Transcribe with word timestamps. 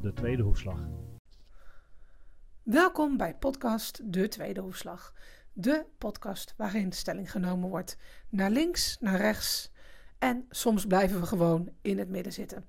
De 0.00 0.12
Tweede 0.12 0.42
Hoefslag. 0.42 0.78
Welkom 2.62 3.16
bij 3.16 3.34
podcast 3.34 4.12
De 4.12 4.28
Tweede 4.28 4.60
Hoefslag. 4.60 5.14
De 5.52 5.84
podcast 5.98 6.54
waarin 6.56 6.92
stelling 6.92 7.30
genomen 7.30 7.68
wordt 7.68 7.96
naar 8.28 8.50
links, 8.50 8.96
naar 9.00 9.16
rechts 9.16 9.72
en 10.18 10.46
soms 10.50 10.86
blijven 10.86 11.20
we 11.20 11.26
gewoon 11.26 11.68
in 11.82 11.98
het 11.98 12.08
midden 12.08 12.32
zitten. 12.32 12.64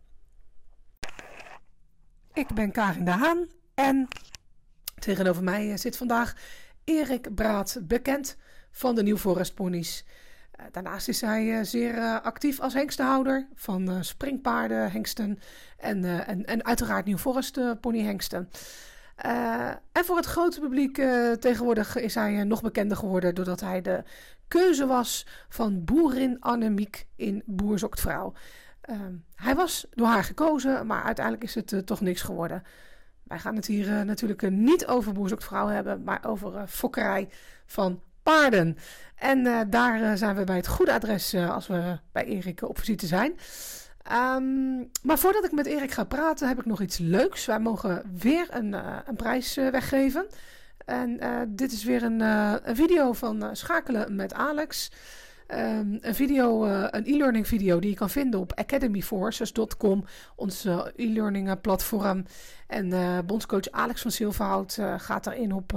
Ik 2.34 2.54
ben 2.54 2.72
Karin 2.72 3.06
de 3.06 3.12
Haan 3.12 3.48
en 3.74 4.08
tegenover 5.00 5.44
mij 5.44 5.78
zit 5.78 5.98
vandaag 5.98 6.36
Erik 6.84 7.36
Braat, 7.36 7.80
bekend 7.84 8.38
van 8.72 8.96
de 8.96 9.04
Nieuw 9.04 9.18
Forest 9.18 9.54
Ponies. 9.54 10.06
Eh, 10.62 10.68
daarnaast 10.72 11.08
is 11.08 11.22
hij 11.22 11.58
eh, 11.58 11.64
zeer 11.64 11.98
eh, 11.98 12.22
actief 12.22 12.60
als 12.60 12.74
hengstenhouder 12.74 13.48
van 13.54 14.04
springpaarden, 14.04 14.92
hengsten 14.92 15.40
en, 15.78 16.26
en, 16.26 16.46
en 16.46 16.66
uiteraard 16.66 17.06
Nieuw 17.06 17.18
Forest 17.18 17.80
ponyhengsten. 17.80 18.50
en 19.92 20.06
voor 20.06 20.16
het 20.16 20.26
grote 20.26 20.60
publiek 20.60 21.02
tegenwoordig 21.40 21.96
is 21.96 22.16
hij 22.16 22.44
nog 22.44 22.62
bekender 22.62 22.98
geworden 22.98 23.36
doordat 23.36 23.60
hij 23.60 23.82
de 23.82 24.04
keuze 24.48 24.86
was 24.86 25.28
van 25.50 25.84
boerin 25.84 26.40
Annemiek 26.40 27.08
in 27.16 27.44
Boer 27.46 27.80
zoekt. 27.80 28.06
Ehm, 28.06 29.14
hij 29.36 29.56
was 29.56 29.88
door 29.90 30.08
haar 30.08 30.24
gekozen, 30.24 30.88
maar 30.88 31.04
uiteindelijk 31.04 31.46
is 31.46 31.56
het 31.56 31.86
toch 31.86 32.02
niks 32.02 32.22
geworden. 32.22 32.64
Wij 33.24 33.40
gaan 33.40 33.56
het 33.56 33.66
hier 33.66 34.06
natuurlijk 34.06 34.50
niet 34.50 34.88
over 34.88 35.14
Boer 35.14 35.36
vrouw 35.38 35.68
hebben, 35.68 36.04
maar 36.04 36.26
over 36.26 36.68
fokkerij 36.68 37.30
van 37.66 38.02
paarden. 38.24 38.78
En 39.16 39.46
uh, 39.46 39.60
daar 39.68 40.02
uh, 40.02 40.12
zijn 40.14 40.36
we 40.36 40.44
bij 40.44 40.56
het 40.56 40.68
goede 40.68 40.94
adres 40.94 41.34
uh, 41.34 41.54
als 41.54 41.68
we 41.68 42.00
bij 42.12 42.26
Erik 42.26 42.62
op 42.62 42.80
visite 42.80 43.08
zijn. 43.08 43.32
Um, 44.12 44.90
maar 45.04 45.18
voordat 45.20 45.46
ik 45.46 45.52
met 45.52 45.66
Erik 45.66 45.92
ga 45.92 46.04
praten, 46.04 46.48
heb 46.48 46.60
ik 46.60 46.66
nog 46.66 46.82
iets 46.82 46.98
leuks. 46.98 47.46
Wij 47.46 47.60
mogen 47.60 48.04
weer 48.18 48.48
een, 48.50 48.74
een 49.08 49.16
prijs 49.16 49.56
weggeven. 49.56 50.26
En 50.86 51.20
dit 51.50 51.72
is 51.72 51.84
weer 51.84 52.04
een, 52.04 52.20
een 52.20 52.76
video 52.76 53.14
van 53.14 53.56
Schakelen 53.56 54.16
met 54.16 54.34
Alex. 54.34 54.92
Um, 55.54 55.98
een 56.02 56.16
video, 56.16 56.66
uh, 56.66 56.86
een 56.90 57.06
e-learning 57.06 57.48
video 57.48 57.80
die 57.80 57.90
je 57.90 57.96
kan 57.96 58.10
vinden 58.10 58.40
op 58.40 58.54
academyforces.com, 58.54 60.06
ons 60.36 60.66
e-learning 60.96 61.62
platform. 61.62 62.26
En 62.68 62.94
bondscoach 63.26 63.72
Alex 63.72 64.02
van 64.02 64.12
Silverhout 64.12 64.78
gaat 64.98 65.24
daarin 65.24 65.54
op, 65.54 65.74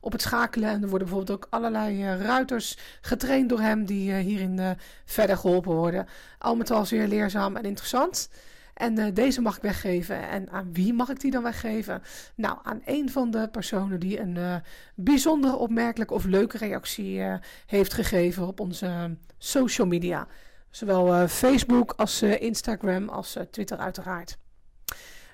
op 0.00 0.12
het 0.12 0.22
schakelen. 0.22 0.68
En 0.68 0.82
er 0.82 0.88
worden 0.88 1.08
bijvoorbeeld 1.08 1.38
ook 1.38 1.46
allerlei 1.50 2.16
ruiters 2.16 2.78
getraind 3.00 3.48
door 3.48 3.60
hem 3.60 3.84
die 3.84 4.12
hierin 4.14 4.76
verder 5.04 5.36
geholpen 5.36 5.74
worden. 5.74 6.06
Al 6.38 6.56
met 6.56 6.70
al 6.70 6.86
zeer 6.86 7.08
leerzaam 7.08 7.56
en 7.56 7.64
interessant. 7.64 8.28
En 8.76 8.98
uh, 8.98 9.06
deze 9.14 9.40
mag 9.40 9.56
ik 9.56 9.62
weggeven. 9.62 10.28
En 10.28 10.50
aan 10.50 10.72
wie 10.72 10.92
mag 10.92 11.08
ik 11.08 11.20
die 11.20 11.30
dan 11.30 11.42
weggeven? 11.42 12.02
Nou, 12.34 12.58
aan 12.62 12.80
een 12.84 13.10
van 13.10 13.30
de 13.30 13.48
personen 13.48 14.00
die 14.00 14.20
een 14.20 14.36
uh, 14.36 14.56
bijzondere, 14.94 15.56
opmerkelijke 15.56 16.14
of 16.14 16.24
leuke 16.24 16.58
reactie 16.58 17.18
uh, 17.18 17.34
heeft 17.66 17.92
gegeven 17.92 18.46
op 18.46 18.60
onze 18.60 19.16
social 19.38 19.86
media. 19.86 20.26
Zowel 20.70 21.28
Facebook 21.28 21.92
als 21.96 22.22
Instagram 22.22 23.08
als 23.08 23.38
Twitter 23.50 23.78
uiteraard. 23.78 24.38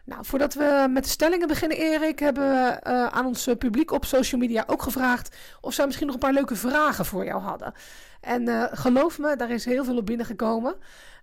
Nou, 0.05 0.25
voordat 0.25 0.55
we 0.55 0.87
met 0.91 1.05
de 1.05 1.11
stellingen 1.11 1.49
beginnen, 1.49 1.79
Erik, 1.79 2.19
hebben 2.19 2.51
we 2.51 2.81
uh, 2.87 3.07
aan 3.07 3.27
ons 3.27 3.49
publiek 3.59 3.91
op 3.91 4.05
social 4.05 4.41
media 4.41 4.65
ook 4.67 4.83
gevraagd 4.83 5.37
of 5.61 5.75
zij 5.75 5.85
misschien 5.85 6.07
nog 6.07 6.15
een 6.15 6.23
paar 6.23 6.33
leuke 6.33 6.57
vragen 6.57 7.05
voor 7.05 7.25
jou 7.25 7.41
hadden. 7.41 7.73
En 8.21 8.49
uh, 8.49 8.65
geloof 8.71 9.19
me, 9.19 9.37
daar 9.37 9.51
is 9.51 9.65
heel 9.65 9.85
veel 9.85 9.97
op 9.97 10.07
binnengekomen. 10.07 10.75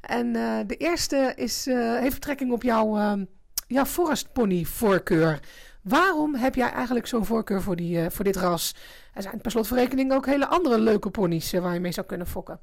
En 0.02 0.32
de 0.68 0.76
eerste 0.78 1.34
is, 1.36 1.66
heeft 1.66 2.14
betrekking 2.14 2.52
op 2.52 2.64
jouw, 2.64 2.98
ehm, 2.98 3.26
jouw 3.68 3.86
forest 3.86 4.34
pony 4.34 4.64
voorkeur. 4.64 5.40
Waarom 5.82 6.36
heb 6.36 6.56
jij 6.56 6.72
eigenlijk 6.72 7.08
zo'n 7.08 7.26
voorkeur 7.26 7.62
voor, 7.62 7.76
die, 7.76 8.10
voor 8.10 8.24
dit 8.24 8.36
ras? 8.36 8.76
Er 9.14 9.22
zijn 9.22 9.42
per 9.42 9.52
slot 9.52 9.68
van 9.68 9.78
rekening 9.78 10.14
ook 10.14 10.26
hele 10.26 10.48
andere 10.48 10.80
leuke 10.80 11.10
ponies 11.10 11.52
waar 11.52 11.74
je 11.74 11.80
mee 11.80 11.92
zou 11.92 12.06
kunnen 12.06 12.28
fokken. 12.28 12.60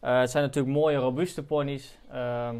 het 0.00 0.30
zijn 0.30 0.44
natuurlijk 0.44 0.74
mooie, 0.74 0.96
robuuste 0.96 1.42
ponies. 1.42 1.98
Ehm, 2.10 2.56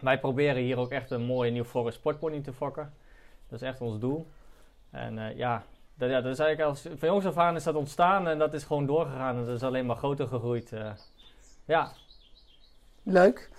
wij 0.00 0.18
proberen 0.18 0.62
hier 0.62 0.78
ook 0.78 0.90
echt 0.90 1.10
een 1.10 1.24
mooie 1.24 1.50
nieuw 1.50 1.64
Forest 1.64 1.98
sportpony 1.98 2.40
te 2.40 2.52
fokken. 2.52 2.92
Dat 3.48 3.60
is 3.60 3.68
echt 3.68 3.80
ons 3.80 3.98
doel. 3.98 4.26
En 4.90 5.16
uh, 5.16 5.36
ja, 5.36 5.62
dat, 5.94 6.10
ja, 6.10 6.20
dat 6.20 6.32
is 6.32 6.38
eigenlijk 6.38 6.70
als, 6.70 6.86
van 6.96 7.08
jongs 7.08 7.26
af 7.26 7.36
aan 7.36 7.56
is 7.56 7.64
dat 7.64 7.74
ontstaan 7.74 8.28
en 8.28 8.38
dat 8.38 8.54
is 8.54 8.64
gewoon 8.64 8.86
doorgegaan. 8.86 9.36
En 9.36 9.44
dat 9.44 9.54
is 9.54 9.62
alleen 9.62 9.86
maar 9.86 9.96
groter 9.96 10.26
gegroeid. 10.26 10.72
Uh, 10.72 10.90
ja. 11.64 11.90
Leuk. 13.02 13.50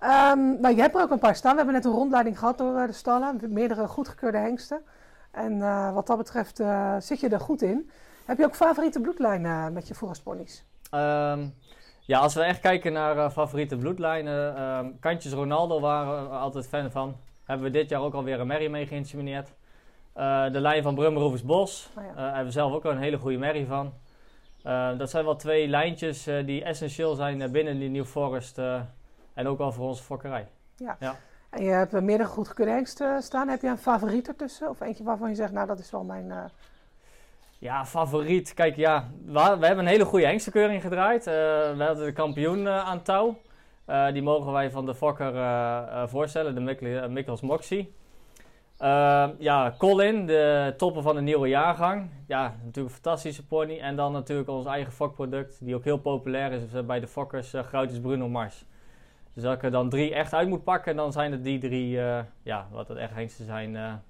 Um, 0.00 0.60
nou, 0.60 0.74
je 0.74 0.80
hebt 0.80 0.94
er 0.94 1.02
ook 1.02 1.10
een 1.10 1.18
paar 1.18 1.36
staan. 1.36 1.50
We 1.50 1.56
hebben 1.56 1.74
net 1.74 1.84
een 1.84 1.98
rondleiding 1.98 2.38
gehad 2.38 2.58
door 2.58 2.76
uh, 2.76 2.86
de 2.86 2.92
stallen. 2.92 3.40
Meerdere 3.52 3.86
goedgekeurde 3.86 4.38
hengsten. 4.38 4.82
En 5.30 5.58
wat 5.94 6.06
dat 6.06 6.16
betreft 6.16 6.56
zit 6.98 7.20
je 7.20 7.28
er 7.28 7.40
goed 7.40 7.62
in. 7.62 7.90
Heb 8.24 8.38
je 8.38 8.44
ook 8.44 8.54
favoriete 8.54 9.00
bloedlijnen 9.00 9.72
met 9.72 9.88
je 9.88 9.94
forestponies? 9.94 10.64
Um, 10.94 11.54
ja, 12.06 12.18
als 12.18 12.34
we 12.34 12.42
echt 12.42 12.60
kijken 12.60 12.92
naar 12.92 13.16
uh, 13.16 13.30
favoriete 13.30 13.76
bloedlijnen. 13.76 14.56
Uh, 14.56 14.80
Kantjes 15.00 15.32
Ronaldo 15.32 15.80
waren 15.80 16.30
we 16.30 16.36
altijd 16.36 16.68
fan 16.68 16.90
van. 16.90 17.16
Hebben 17.44 17.66
we 17.66 17.78
dit 17.78 17.88
jaar 17.88 18.00
ook 18.00 18.14
alweer 18.14 18.40
een 18.40 18.46
merrie 18.46 18.68
mee 18.68 18.86
geïnsemineerd. 18.86 19.54
Uh, 20.16 20.52
de 20.52 20.60
lijn 20.60 20.82
van 20.82 20.94
Brummerhoevers 20.94 21.42
Bos. 21.42 21.90
Oh 21.98 22.04
ja. 22.04 22.10
Eh, 22.10 22.24
hebben 22.24 22.44
we 22.44 22.50
zelf 22.50 22.72
ook 22.72 22.84
een 22.84 22.98
hele 22.98 23.18
goede 23.18 23.38
merrie 23.38 23.66
van. 23.66 23.92
dat 24.98 25.10
zijn 25.10 25.24
wel 25.24 25.36
twee 25.36 25.68
lijntjes 25.68 26.24
die 26.24 26.64
essentieel 26.64 27.14
zijn 27.14 27.50
binnen 27.52 27.78
die 27.78 27.88
New 27.88 28.04
Forest. 28.04 28.58
en 29.34 29.46
ook 29.46 29.58
wel 29.58 29.72
voor 29.72 29.86
onze 29.86 30.02
fokkerij. 30.02 30.48
Ja. 30.76 30.96
ja. 31.00 31.16
En 31.50 31.64
je 31.64 31.70
hebt 31.70 31.92
meerdere 31.92 32.28
goedgekeurde 32.28 32.72
hengsten 32.72 33.22
staan. 33.22 33.48
Heb 33.48 33.62
je 33.62 33.68
een 33.68 33.78
favoriet 33.78 34.28
ertussen? 34.28 34.68
Of 34.68 34.80
eentje 34.80 35.04
waarvan 35.04 35.28
je 35.28 35.34
zegt, 35.34 35.52
nou 35.52 35.66
dat 35.66 35.78
is 35.78 35.90
wel 35.90 36.04
mijn 36.04 36.50
ja, 37.58 37.86
favoriet. 37.86 38.54
Kijk, 38.54 38.76
ja, 38.76 39.10
we, 39.24 39.40
hebben 39.40 39.78
een 39.78 39.86
hele 39.86 40.04
goede 40.04 40.26
hengstenkeuring 40.26 40.82
gedraaid. 40.82 41.26
Uh, 41.26 41.34
we 41.76 41.84
hadden 41.84 42.04
de 42.04 42.12
kampioen 42.12 42.58
uh, 42.58 42.78
aan 42.78 43.02
touw. 43.02 43.38
Uh, 43.88 44.12
die 44.12 44.22
mogen 44.22 44.52
wij 44.52 44.70
van 44.70 44.86
de 44.86 44.94
Fokker 44.94 45.32
voorstellen, 46.08 46.54
de 46.54 46.60
Mik 46.60 47.08
Mikkels 47.08 47.40
Moxie. 47.40 47.94
ja, 49.38 49.74
Colin, 49.78 50.26
de 50.26 50.74
topper 50.76 51.02
van 51.02 51.14
de 51.14 51.20
nieuwe 51.20 51.48
jaargang. 51.48 52.10
Ja, 52.26 52.42
natuurlijk 52.42 52.94
een 52.94 53.02
fantastische 53.02 53.46
pony. 53.46 53.78
En 53.78 53.96
dan 53.96 54.12
natuurlijk 54.12 54.48
ons 54.48 54.66
eigen 54.66 54.92
fokproduct, 54.92 55.64
die 55.64 55.74
ook 55.74 55.84
heel 55.84 55.98
populair 55.98 56.52
is 56.52 56.86
bij 56.86 57.00
de 57.00 57.06
Fokkers, 57.06 57.54
uh, 57.54 58.00
Bruno 58.02 58.28
Mars. 58.28 58.64
Dus 59.32 59.44
als 59.44 59.54
ik 59.54 59.62
er 59.62 59.70
dan 59.70 59.88
drie 59.88 60.14
echt 60.14 60.34
uit 60.34 60.48
moet 60.48 60.64
pakken, 60.64 60.96
dan 60.96 61.12
zijn 61.12 61.32
het 61.32 61.44
die 61.44 61.58
drie, 61.58 61.90
ja, 62.42 62.66
wat 62.70 62.88
het 62.88 62.98
echt 62.98 63.14
hengsten 63.14 63.44
zijn, 63.44 64.00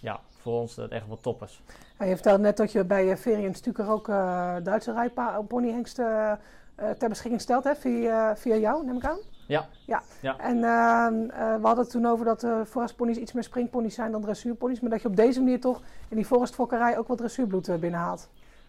ja, 0.00 0.20
voor 0.40 0.60
ons 0.60 0.74
dat 0.74 0.90
echt 0.90 1.06
wel 1.06 1.20
toppers. 1.20 1.60
Ja, 1.98 2.04
je 2.04 2.14
vertelde 2.14 2.42
net 2.42 2.56
dat 2.56 2.72
je 2.72 2.84
bij 2.84 3.16
Verian 3.16 3.54
Stuker 3.54 3.90
ook 3.90 4.08
uh, 4.08 4.54
Duitse 4.62 4.92
rijponyhengsten 4.92 6.38
eh, 6.74 6.90
ter 6.90 7.08
beschikking 7.08 7.40
stelt, 7.40 7.64
hè? 7.64 7.74
Via, 7.74 8.36
via 8.36 8.56
jou, 8.56 8.84
neem 8.84 8.96
ik 8.96 9.04
aan? 9.04 9.18
Ja. 9.46 9.66
ja. 9.86 10.02
ja. 10.20 10.38
En 10.38 10.56
uh, 10.56 11.06
we 11.36 11.66
hadden 11.66 11.84
het 11.84 11.90
toen 11.90 12.06
over 12.06 12.24
dat 12.24 12.42
uh, 12.42 12.60
forestponies 12.66 13.16
iets 13.16 13.32
meer 13.32 13.42
springponies 13.42 13.94
zijn 13.94 14.12
dan 14.12 14.20
dressuurponies, 14.20 14.80
maar 14.80 14.90
dat 14.90 15.02
je 15.02 15.08
op 15.08 15.16
deze 15.16 15.40
manier 15.40 15.60
toch 15.60 15.80
in 16.08 16.16
die 16.16 16.24
forestfokkerij 16.24 16.98
ook 16.98 17.08
wat 17.08 17.18
dressuurbloed 17.18 17.80
binnenhaalt. 17.80 18.28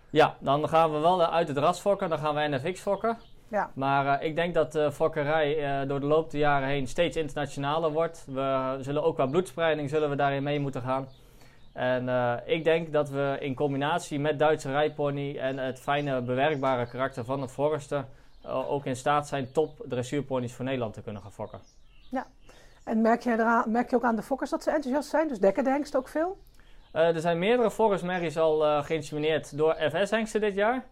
Ja, 0.10 0.36
dan 0.40 0.70
gaan 0.70 0.92
we 0.92 1.00
wel 1.00 1.26
uit 1.26 1.48
het 1.48 1.58
ras 1.58 1.80
fokken, 1.80 2.10
dan 2.10 2.20
gaan 2.20 2.36
we 2.36 2.48
NFX 2.48 2.82
fokken. 2.82 3.18
Ja. 3.48 3.70
Maar 3.74 4.24
ik 4.24 4.36
denk 4.36 4.54
dat 4.54 4.72
de 4.72 4.92
fokkerij 4.92 5.86
door 5.86 6.00
de 6.00 6.06
loop 6.06 6.32
der 6.32 6.40
jaren 6.40 6.68
heen 6.68 6.88
steeds 6.88 7.18
internationaler 7.18 7.92
wordt. 7.92 8.26
We 8.28 8.78
zullen 8.82 9.04
ook 9.04 9.16
qua 9.16 9.26
bloedspreiding 9.26 9.90
zullen 9.90 10.10
we 10.10 10.16
daarin 10.16 10.44
mee 10.44 10.60
moeten 10.60 10.82
gaan. 10.82 11.08
En 11.76 12.08
uh, 12.08 12.34
ik 12.46 12.64
denk 12.64 12.92
dat 12.92 13.10
we 13.10 13.38
in 13.40 13.56
combinatie 13.56 14.20
met 14.20 14.40
Duitse 14.40 14.72
rijpony 14.72 15.38
en 15.38 15.58
het 15.58 15.80
fijne 15.80 16.22
bewerkbare 16.22 16.88
karakter 16.88 17.26
van 17.26 17.40
de 17.42 17.50
Forester 17.50 18.06
uh, 18.46 18.72
ook 18.72 18.86
in 18.86 18.96
staat 18.96 19.28
zijn 19.28 19.52
top 19.52 19.86
dressuurponies 19.86 20.54
voor 20.54 20.66
Nederland 20.66 20.94
te 20.94 21.02
kunnen 21.02 21.22
gaan 21.22 21.32
fokken. 21.32 21.60
Ja, 22.12 22.28
en 22.84 23.02
merk 23.02 23.22
je, 23.22 23.32
eraan, 23.32 23.72
merk 23.72 23.90
je 23.90 23.96
ook 23.96 24.04
aan 24.04 24.16
de 24.16 24.22
fokkers 24.22 24.50
dat 24.50 24.64
ze 24.64 24.72
enthousiast 24.72 25.10
zijn? 25.10 25.28
Dus 25.28 25.40
dekken 25.40 25.64
de 25.64 25.70
hengsten 25.70 26.00
ook 26.00 26.08
veel? 26.08 26.38
Uh, 26.94 27.16
er 27.16 27.20
zijn 27.20 27.40
meerdere 27.40 27.72
Forest 27.72 28.04
Merries 28.04 28.38
al 28.38 28.84
geïnsemineerd 28.84 29.58
door 29.58 29.76
FS-hengsten 29.76 30.42
dit 30.42 30.56
jaar. 30.56 30.84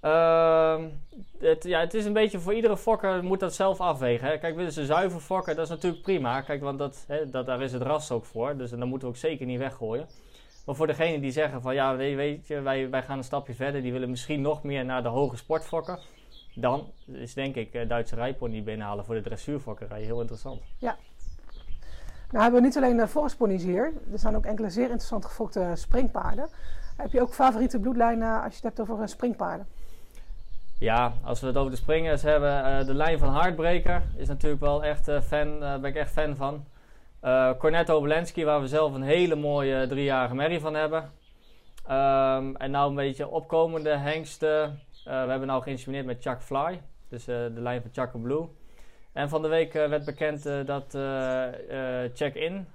Ehm, 0.00 0.88
het, 1.38 1.64
ja, 1.64 1.80
het 1.80 1.94
is 1.94 2.04
een 2.04 2.12
beetje 2.12 2.38
voor 2.38 2.54
iedere 2.54 2.76
fokker 2.76 3.24
moet 3.24 3.40
dat 3.40 3.54
zelf 3.54 3.80
afwegen. 3.80 4.28
Hè. 4.28 4.38
Kijk, 4.38 4.56
willen 4.56 4.72
ze 4.72 4.84
zuiver 4.84 5.20
fokken, 5.20 5.56
dat 5.56 5.64
is 5.64 5.70
natuurlijk 5.70 6.02
prima. 6.02 6.40
Kijk, 6.40 6.60
want 6.60 6.78
dat, 6.78 7.04
hè, 7.06 7.30
dat, 7.30 7.46
daar 7.46 7.62
is 7.62 7.72
het 7.72 7.82
ras 7.82 8.10
ook 8.10 8.24
voor. 8.24 8.56
Dus 8.56 8.70
dan 8.70 8.88
moeten 8.88 9.08
we 9.08 9.14
ook 9.14 9.20
zeker 9.20 9.46
niet 9.46 9.58
weggooien. 9.58 10.06
Maar 10.66 10.74
voor 10.74 10.86
degenen 10.86 11.20
die 11.20 11.30
zeggen 11.30 11.62
van 11.62 11.74
ja, 11.74 11.96
weet 11.96 12.46
je, 12.46 12.60
wij, 12.60 12.90
wij 12.90 13.02
gaan 13.02 13.18
een 13.18 13.24
stapje 13.24 13.54
verder. 13.54 13.82
Die 13.82 13.92
willen 13.92 14.10
misschien 14.10 14.40
nog 14.40 14.62
meer 14.62 14.84
naar 14.84 15.02
de 15.02 15.08
hoge 15.08 15.36
sportfokken. 15.36 15.98
Dan 16.54 16.92
is 17.06 17.34
denk 17.34 17.54
ik 17.54 17.74
uh, 17.74 17.88
Duitse 17.88 18.14
rijpony 18.14 18.62
binnenhalen 18.62 19.04
voor 19.04 19.14
de 19.14 19.20
dressuurfokkerij 19.20 20.02
heel 20.02 20.20
interessant. 20.20 20.62
Ja. 20.78 20.96
Nou 22.30 22.42
hebben 22.42 22.60
we 22.60 22.66
niet 22.66 22.76
alleen 22.76 22.96
de 22.96 23.08
forestponies 23.08 23.62
hier. 23.62 23.92
Er 24.12 24.18
zijn 24.18 24.36
ook 24.36 24.44
enkele 24.44 24.70
zeer 24.70 24.82
interessant 24.82 25.24
gefokte 25.24 25.70
springpaarden. 25.74 26.48
Heb 26.96 27.12
je 27.12 27.20
ook 27.20 27.34
favoriete 27.34 27.78
bloedlijnen 27.78 28.42
als 28.42 28.58
je 28.58 28.66
het 28.66 28.76
hebt 28.76 28.90
over 28.90 29.08
springpaarden? 29.08 29.66
Ja, 30.78 31.12
als 31.22 31.40
we 31.40 31.46
het 31.46 31.56
over 31.56 31.70
de 31.70 31.76
springers 31.76 32.22
hebben, 32.22 32.64
eh, 32.64 32.86
de 32.86 32.94
lijn 32.94 33.18
van 33.18 33.34
Heartbreaker 33.34 34.02
is 34.16 34.28
natuurlijk 34.28 34.60
wel 34.60 34.84
echt 34.84 35.08
eh, 35.08 35.20
fan, 35.20 35.60
daar 35.60 35.80
ben 35.80 35.90
ik 35.90 35.96
echt 35.96 36.12
fan 36.12 36.36
van. 36.36 36.66
Uh, 37.22 37.50
Cornetto 37.58 37.96
Obolensky, 37.96 38.44
waar 38.44 38.60
we 38.60 38.68
zelf 38.68 38.94
een 38.94 39.02
hele 39.02 39.34
mooie 39.34 39.86
driejarige 39.86 40.34
merrie 40.34 40.60
van 40.60 40.74
hebben. 40.74 41.10
Ehm, 41.86 42.54
en 42.54 42.70
nou 42.70 42.88
een 42.88 42.94
beetje 42.94 43.28
opkomende 43.28 43.90
hengsten. 43.90 44.80
we 45.04 45.10
hebben 45.10 45.46
nou 45.46 45.62
geïnspireerd 45.62 46.06
met 46.06 46.22
Chuck 46.22 46.42
Fly, 46.42 46.80
dus 47.08 47.24
de 47.24 47.52
lijn 47.54 47.82
van 47.82 47.90
Chuck 47.92 48.22
Blue. 48.22 48.48
En 49.12 49.28
van 49.28 49.42
de 49.42 49.48
week 49.48 49.72
werd 49.72 50.04
bekend 50.04 50.42
dat 50.66 50.98
Check-in 52.14 52.66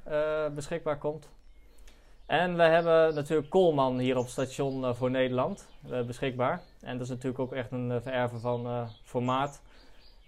beschikbaar 0.56 0.98
komt. 0.98 1.30
En 2.31 2.56
we 2.56 2.63
hebben 2.63 3.16
natuurlijk 3.16 3.50
Koolman 3.50 4.00
hier 4.00 4.18
op 4.18 4.28
station 4.28 4.81
uh, 4.81 4.94
voor 4.94 5.12
Nederland 5.12 5.68
uh, 5.89 6.01
beschikbaar. 6.01 6.62
En 6.81 6.94
dat 6.94 7.01
is 7.01 7.10
natuurlijk 7.10 7.39
ook 7.39 7.54
echt 7.54 7.72
een 7.72 7.89
uh, 7.89 7.95
vererven 8.01 8.39
van 8.39 8.89
formaat. 9.04 9.62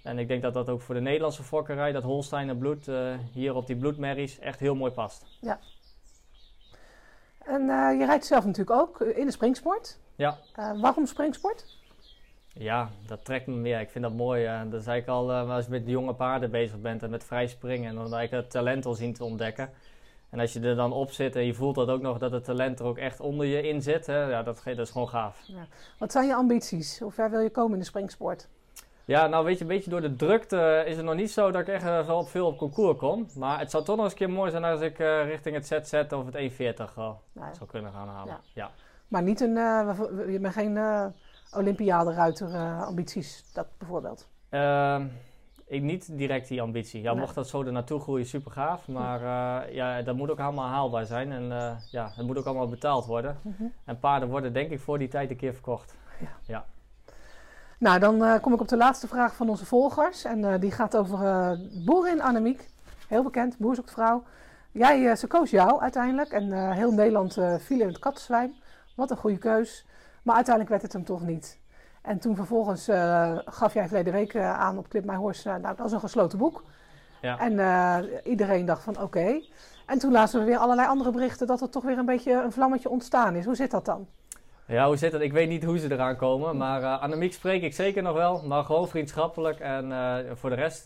En 0.02 0.20
ik 0.20 0.28
denk 0.28 0.42
dat 0.42 0.54
dat 0.54 0.70
ook 0.70 0.82
voor 0.82 0.96
de 0.96 1.02
Nederlandse 1.02 1.44
fokkerij, 1.44 1.92
dat 1.92 2.04
Holsteiner 2.04 2.56
bloed, 2.56 2.90
hier 3.34 3.56
op 3.56 3.68
die 3.68 3.76
bloedmerries, 3.76 4.40
echt 4.40 4.60
heel 4.60 4.76
mooi 4.76 4.92
past. 4.92 5.26
Ja. 5.42 5.60
En 7.40 7.62
je 7.98 8.06
rijdt 8.06 8.26
zelf 8.26 8.46
natuurlijk 8.46 8.80
ook 8.80 9.02
in 9.02 9.26
de 9.26 9.32
springsport. 9.32 10.00
Ja. 10.16 10.38
waarom 10.56 11.06
springsport? 11.06 11.78
Ja, 12.54 12.90
dat 13.08 13.26
trekt 13.26 13.48
me 13.48 13.56
meer. 13.56 13.80
Ik 13.80 13.90
vind 13.90 14.04
dat 14.04 14.14
mooi. 14.14 14.70
dat 14.70 14.84
zei 14.84 15.02
ik 15.02 15.08
al, 15.08 15.32
als 15.32 15.66
je 15.66 15.72
met 15.72 15.84
jonge 15.86 16.14
paarden 16.14 16.52
bezig 16.52 16.82
bent 16.82 17.04
en 17.04 17.10
met 17.10 17.24
vrij 17.24 17.48
springen. 17.48 17.90
En 17.90 17.96
dan 17.96 18.14
eigenlijk 18.14 18.44
het 18.44 18.52
talent 18.52 18.86
al 18.86 18.94
zien 18.94 19.14
te 19.14 19.24
ontdekken. 19.24 19.70
En 20.34 20.40
als 20.40 20.54
je 20.54 20.60
er 20.60 20.76
dan 20.76 20.94
op 20.94 21.12
zit 21.12 21.36
en 21.36 21.46
je 21.46 21.54
voelt 21.54 21.76
dat 21.76 21.90
ook 21.90 22.02
nog 22.02 22.18
dat 22.18 22.32
het 22.32 22.44
talent 22.44 22.80
er 22.80 22.86
ook 22.86 22.98
echt 22.98 23.20
onder 23.20 23.46
je 23.46 23.68
in 23.68 23.82
zit, 23.82 24.06
hè, 24.06 24.24
ja, 24.24 24.44
dat, 24.44 24.62
dat 24.64 24.78
is 24.78 24.90
gewoon 24.90 25.10
gaaf. 25.10 25.42
Ja. 25.46 25.66
Wat 25.98 26.12
zijn 26.12 26.28
je 26.28 26.36
ambities? 26.36 27.00
Hoe 27.00 27.12
ver 27.12 27.30
wil 27.30 27.40
je 27.40 27.50
komen 27.50 27.74
in 27.74 27.80
de 27.80 27.86
springsport? 27.86 28.48
Ja, 29.06 29.28
nou 29.28 29.46
weet 29.46 29.58
je, 29.58 29.62
een 29.62 29.68
beetje 29.70 29.90
door 29.90 30.02
de 30.02 30.16
drukte 30.16 30.84
is 30.86 30.96
het 30.96 31.06
nog 31.06 31.16
niet 31.16 31.32
zo 31.32 31.52
dat 31.52 31.62
ik 31.62 31.68
echt 31.68 31.86
uh, 31.86 32.06
wel 32.06 32.26
veel 32.26 32.48
op 32.48 32.58
concours 32.58 32.98
kom. 32.98 33.28
Maar 33.36 33.60
het 33.60 33.72
zou 33.72 33.84
toch 33.84 33.96
nog 33.96 34.04
eens 34.04 34.14
een 34.14 34.20
keer 34.20 34.30
mooi 34.30 34.52
zijn 34.52 34.64
als 34.64 34.82
ik 34.82 35.00
uh, 35.00 35.26
richting 35.26 35.56
het 35.56 35.68
ZZ 35.68 35.94
of 36.14 36.26
het 36.26 36.36
1.40 36.36 36.58
uh, 36.58 36.76
nou 37.32 37.56
zou 37.56 37.70
kunnen 37.70 37.92
gaan 37.92 38.08
halen. 38.08 38.38
Ja. 38.54 38.72
Maar 39.08 39.24
niet 39.24 39.42
een, 39.42 39.56
uh, 39.56 40.00
je 40.28 40.40
bent 40.40 40.54
geen 40.54 40.80
Olympiade-ruiter 41.52 42.56
ambities, 42.86 43.52
dat 43.54 43.68
bijvoorbeeld? 43.78 44.28
Ik 45.66 45.82
niet 45.82 46.18
direct 46.18 46.48
die 46.48 46.62
ambitie. 46.62 47.02
Ja, 47.02 47.14
mocht 47.14 47.36
dat 47.36 47.48
zo 47.48 47.64
er 47.64 47.72
naartoe 47.72 48.00
groeien, 48.00 48.26
super 48.26 48.52
gaaf. 48.52 48.88
Maar 48.88 49.22
uh, 49.22 49.74
ja, 49.74 50.02
dat 50.02 50.16
moet 50.16 50.32
ook 50.32 50.40
allemaal 50.40 50.68
haalbaar 50.68 51.06
zijn. 51.06 51.32
En 51.32 51.44
uh, 51.44 51.72
ja, 51.92 52.12
het 52.16 52.26
moet 52.26 52.38
ook 52.38 52.46
allemaal 52.46 52.70
betaald 52.70 53.06
worden. 53.06 53.38
Mhm. 53.42 53.64
En 53.86 54.00
paarden 54.00 54.30
worden 54.30 54.54
denk 54.54 54.72
ik 54.72 54.80
voor 54.80 54.98
die 54.98 55.08
tijd 55.08 55.30
een 55.30 55.38
keer 55.38 55.54
verkocht. 55.54 55.96
Ja. 56.20 56.28
ja. 56.46 56.66
Nou, 57.78 58.00
dan 58.00 58.24
uh, 58.24 58.40
kom 58.42 58.54
ik 58.54 58.62
op 58.62 58.68
de 58.68 58.78
laatste 58.78 59.08
vraag 59.08 59.36
van 59.36 59.50
onze 59.50 59.66
volgers. 59.66 60.24
En 60.24 60.60
die 60.60 60.72
gaat 60.72 60.98
over 60.98 61.58
boerin 61.86 62.22
Annemiek. 62.22 62.70
Heel 63.08 63.24
bekend, 63.24 63.58
boer 63.58 63.76
zoekt 63.76 63.92
vrouw. 63.92 64.24
Jij, 64.72 65.16
ze 65.16 65.28
koos 65.28 65.50
jou 65.50 65.82
uiteindelijk. 65.82 66.30
En 66.30 66.72
heel 66.72 66.92
Nederland 66.92 67.34
viel 67.58 67.80
in 67.80 67.88
het 67.88 68.00
kattenzwijn. 68.00 68.54
Wat 68.96 69.12
een 69.12 69.18
goede 69.18 69.38
keus. 69.38 69.86
Maar 70.24 70.36
uiteindelijk 70.36 70.74
werd 70.74 70.82
het 70.82 70.94
hem 70.94 71.04
toch 71.06 71.22
niet. 71.22 71.62
En 72.04 72.20
toen 72.20 72.36
vervolgens 72.36 72.90
uh, 72.90 73.38
gaf 73.46 73.74
jij 73.74 73.88
verleden 73.88 74.14
week 74.14 74.34
uh, 74.34 74.60
aan 74.60 74.78
op 74.78 74.88
Clip 74.88 75.06
My 75.06 75.16
Horse, 75.16 75.50
uh, 75.50 75.56
nou 75.56 75.76
dat 75.76 75.86
is 75.86 75.92
een 75.92 76.00
gesloten 76.00 76.38
boek. 76.38 76.64
Ja. 77.22 77.40
En 77.40 78.10
iedereen 78.24 78.66
dacht 78.66 78.84
van 78.84 79.02
oké. 79.02 79.42
En 79.86 80.00
toen 80.00 80.12
lazen 80.12 80.40
we 80.40 80.46
weer 80.46 80.58
allerlei 80.58 80.88
andere 80.88 81.12
berichten 81.12 81.48
dat 81.48 81.62
er 81.62 81.70
toch 81.70 81.84
weer 81.84 81.98
een 81.98 82.06
beetje 82.06 82.32
een 82.32 82.52
vlammetje 82.52 82.90
ontstaan 82.90 83.36
is. 83.36 83.46
Hoe 83.46 83.56
zit 83.56 83.72
dat 83.72 83.86
dan? 83.86 84.08
Ja, 84.66 84.88
hoe 84.88 84.98
zit 84.98 85.12
dat? 85.12 85.22
Ik 85.22 85.32
weet 85.32 85.50
niet 85.50 85.64
hoe 85.64 85.78
ze 85.78 85.92
eraan 85.92 86.16
komen. 86.16 86.58
Maar 86.58 86.84
Annemiek 86.98 87.34
spreek 87.34 87.62
ik 87.62 87.74
zeker 87.74 88.04
nog 88.04 88.14
wel. 88.14 88.44
Maar 88.46 88.64
gewoon 88.64 88.88
vriendschappelijk. 88.88 89.60
En 89.60 89.92
voor 90.38 90.50
de 90.50 90.56
rest, 90.56 90.82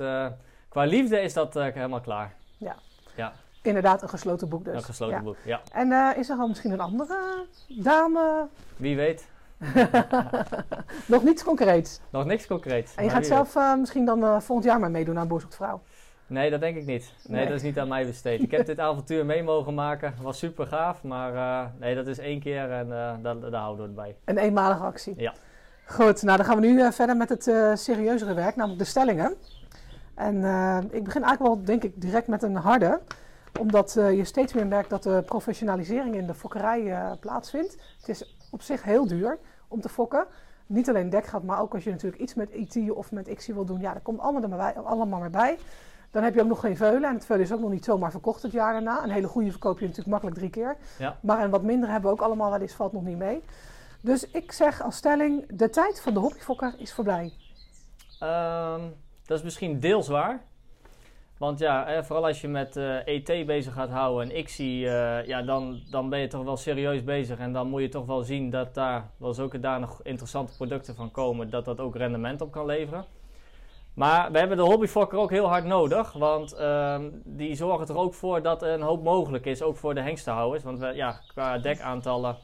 qua 0.69 0.83
liefde 0.83 1.19
is 1.19 1.33
dat 1.33 1.53
helemaal 1.53 2.01
klaar. 2.01 2.33
Ja. 2.57 2.75
ja. 3.15 3.33
Inderdaad, 3.61 4.01
een 4.01 4.09
gesloten 4.09 4.49
boek 4.49 4.65
dus. 4.65 4.75
Een 4.75 4.83
gesloten 4.83 5.23
boek, 5.23 5.37
ja. 5.45 5.61
En 5.71 6.17
is 6.17 6.29
er 6.29 6.37
al 6.37 6.47
misschien 6.47 6.71
een 6.71 6.79
andere 6.79 7.45
dame? 7.67 8.47
Wie 8.75 8.95
weet. 8.95 9.27
Nog 11.05 11.23
niets 11.23 11.43
concreets? 11.43 11.99
Nog 12.09 12.25
niks 12.25 12.47
concreets. 12.47 12.95
En 12.95 13.03
je 13.03 13.09
gaat 13.09 13.25
zelf 13.25 13.55
uh, 13.55 13.75
misschien 13.75 14.05
dan 14.05 14.23
uh, 14.23 14.39
volgend 14.39 14.67
jaar 14.67 14.79
maar 14.79 14.91
meedoen 14.91 15.17
aan 15.17 15.27
Boer 15.27 15.45
Vrouw? 15.49 15.81
Nee, 16.27 16.49
dat 16.49 16.59
denk 16.59 16.77
ik 16.77 16.85
niet. 16.85 17.13
Nee, 17.23 17.37
nee, 17.37 17.47
dat 17.47 17.55
is 17.55 17.61
niet 17.61 17.79
aan 17.79 17.87
mij 17.87 18.05
besteed. 18.05 18.41
ik 18.41 18.51
heb 18.51 18.65
dit 18.65 18.79
avontuur 18.79 19.25
mee 19.25 19.43
mogen 19.43 19.73
maken. 19.73 20.13
was 20.21 20.37
super 20.37 20.67
gaaf. 20.67 21.03
Maar 21.03 21.33
uh, 21.33 21.65
nee, 21.79 21.95
dat 21.95 22.07
is 22.07 22.17
één 22.17 22.39
keer 22.39 22.71
en 22.71 22.87
daar, 23.21 23.39
daar 23.39 23.61
houden 23.61 23.77
we 23.77 23.83
het 23.83 23.95
bij. 23.95 24.15
Een 24.25 24.37
eenmalige 24.37 24.83
actie? 24.83 25.13
Ja. 25.17 25.33
Goed, 25.85 26.21
nou 26.21 26.37
dan 26.37 26.45
gaan 26.45 26.59
we 26.59 26.67
nu 26.67 26.91
verder 26.91 27.17
met 27.17 27.29
het 27.29 27.43
serieuzere 27.79 28.33
werk, 28.33 28.55
namelijk 28.55 28.81
de 28.81 28.87
stellingen. 28.89 29.35
En 30.15 30.35
ik 30.91 31.03
begin 31.03 31.23
eigenlijk 31.23 31.39
wel, 31.39 31.63
denk 31.63 31.83
ik, 31.83 32.01
direct 32.01 32.27
met 32.27 32.43
een 32.43 32.55
harde 32.55 33.01
omdat 33.59 33.93
je 33.93 34.23
steeds 34.23 34.53
meer 34.53 34.67
merkt 34.67 34.89
dat 34.89 35.03
de 35.03 35.23
professionalisering 35.25 36.15
in 36.15 36.27
de 36.27 36.33
fokkerij 36.33 36.93
plaatsvindt. 37.19 37.77
Het 37.99 38.09
is 38.09 38.36
op 38.57 38.63
zich 38.63 38.83
heel 38.83 39.07
duur 39.07 39.39
om 39.67 39.81
te 39.81 39.89
fokken. 39.89 40.25
Niet 40.65 40.89
alleen 40.89 41.09
dekgat, 41.09 41.43
maar 41.43 41.61
ook 41.61 41.73
als 41.73 41.83
je 41.83 41.89
natuurlijk 41.89 42.21
iets 42.21 42.33
met 42.33 42.49
IT 42.51 42.91
of 42.91 43.11
met 43.11 43.33
XI 43.35 43.53
wil 43.53 43.65
doen. 43.65 43.79
Ja, 43.79 43.93
dat 43.93 44.01
komt 44.01 44.19
allemaal, 44.19 44.41
er 44.41 44.49
maar 44.49 44.73
bij, 44.73 44.83
allemaal 44.83 45.19
maar 45.19 45.29
bij. 45.29 45.57
Dan 46.11 46.23
heb 46.23 46.33
je 46.33 46.41
ook 46.41 46.47
nog 46.47 46.59
geen 46.59 46.77
veulen. 46.77 47.09
En 47.09 47.15
het 47.15 47.25
veulen 47.25 47.45
is 47.45 47.51
ook 47.51 47.59
nog 47.59 47.69
niet 47.69 47.85
zomaar 47.85 48.11
verkocht 48.11 48.41
het 48.41 48.51
jaar 48.51 48.73
daarna. 48.73 49.03
Een 49.03 49.09
hele 49.09 49.27
goede 49.27 49.51
verkoop 49.51 49.79
je 49.79 49.85
natuurlijk 49.85 50.09
makkelijk 50.09 50.37
drie 50.37 50.49
keer. 50.49 50.77
Ja. 50.97 51.17
Maar 51.21 51.43
een 51.43 51.49
wat 51.49 51.63
minder 51.63 51.89
hebben 51.89 52.09
we 52.09 52.15
ook 52.15 52.25
allemaal 52.25 52.51
wel 52.51 52.59
eens, 52.59 52.73
valt 52.73 52.93
nog 52.93 53.03
niet 53.03 53.17
mee. 53.17 53.43
Dus 54.01 54.31
ik 54.31 54.51
zeg 54.51 54.81
als 54.81 54.95
stelling, 54.95 55.45
de 55.49 55.69
tijd 55.69 56.01
van 56.01 56.13
de 56.13 56.19
hobbyfokker 56.19 56.73
is 56.77 56.93
voorbij. 56.93 57.33
Um, 58.23 58.93
dat 59.25 59.37
is 59.37 59.43
misschien 59.43 59.79
deels 59.79 60.07
waar. 60.07 60.41
Want 61.37 61.59
ja, 61.59 62.03
vooral 62.03 62.25
als 62.25 62.41
je 62.41 62.47
met 62.47 62.75
ET 63.05 63.29
eh, 63.29 63.39
e 63.39 63.45
bezig 63.45 63.73
gaat 63.73 63.89
houden 63.89 64.29
en 64.29 64.37
ICSI, 64.37 64.85
uh, 64.85 65.25
ja, 65.25 65.41
dan, 65.41 65.81
dan 65.89 66.09
ben 66.09 66.19
je 66.19 66.27
toch 66.27 66.43
wel 66.43 66.57
serieus 66.57 67.03
bezig. 67.03 67.37
En 67.39 67.53
dan 67.53 67.67
moet 67.67 67.81
je 67.81 67.89
toch 67.89 68.05
wel 68.05 68.23
zien 68.23 68.49
dat 68.49 68.73
daar 68.73 69.09
wel 69.17 69.33
zulke 69.33 69.59
daar 69.59 69.79
nog 69.79 69.99
interessante 70.03 70.55
producten 70.55 70.95
van 70.95 71.11
komen, 71.11 71.49
dat 71.49 71.65
dat 71.65 71.79
ook 71.79 71.95
rendement 71.95 72.41
op 72.41 72.51
kan 72.51 72.65
leveren. 72.65 73.05
Maar 73.93 74.31
we 74.31 74.39
hebben 74.39 74.57
de 74.57 74.63
hobbyfokker 74.63 75.17
ook 75.17 75.29
heel 75.29 75.47
hard 75.47 75.65
nodig, 75.65 76.13
want 76.13 76.53
uh, 76.59 76.99
die 77.23 77.55
zorgen 77.55 77.87
er 77.87 77.97
ook 77.97 78.13
voor 78.13 78.41
dat 78.41 78.61
er 78.61 78.69
een 78.69 78.81
hoop 78.81 79.03
mogelijk 79.03 79.45
is, 79.45 79.61
ook 79.61 79.77
voor 79.77 79.93
de 79.93 80.01
hengstenhouders. 80.01 80.63
Want 80.63 80.95
ja, 80.95 81.19
qua 81.27 81.57
dekaantallen. 81.57 82.37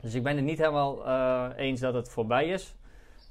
Dus 0.00 0.14
ik 0.14 0.22
ben 0.22 0.36
het 0.36 0.44
niet 0.44 0.58
helemaal 0.58 1.06
eens 1.56 1.80
dat 1.80 1.94
het 1.94 2.08
voorbij 2.08 2.48
is. 2.48 2.74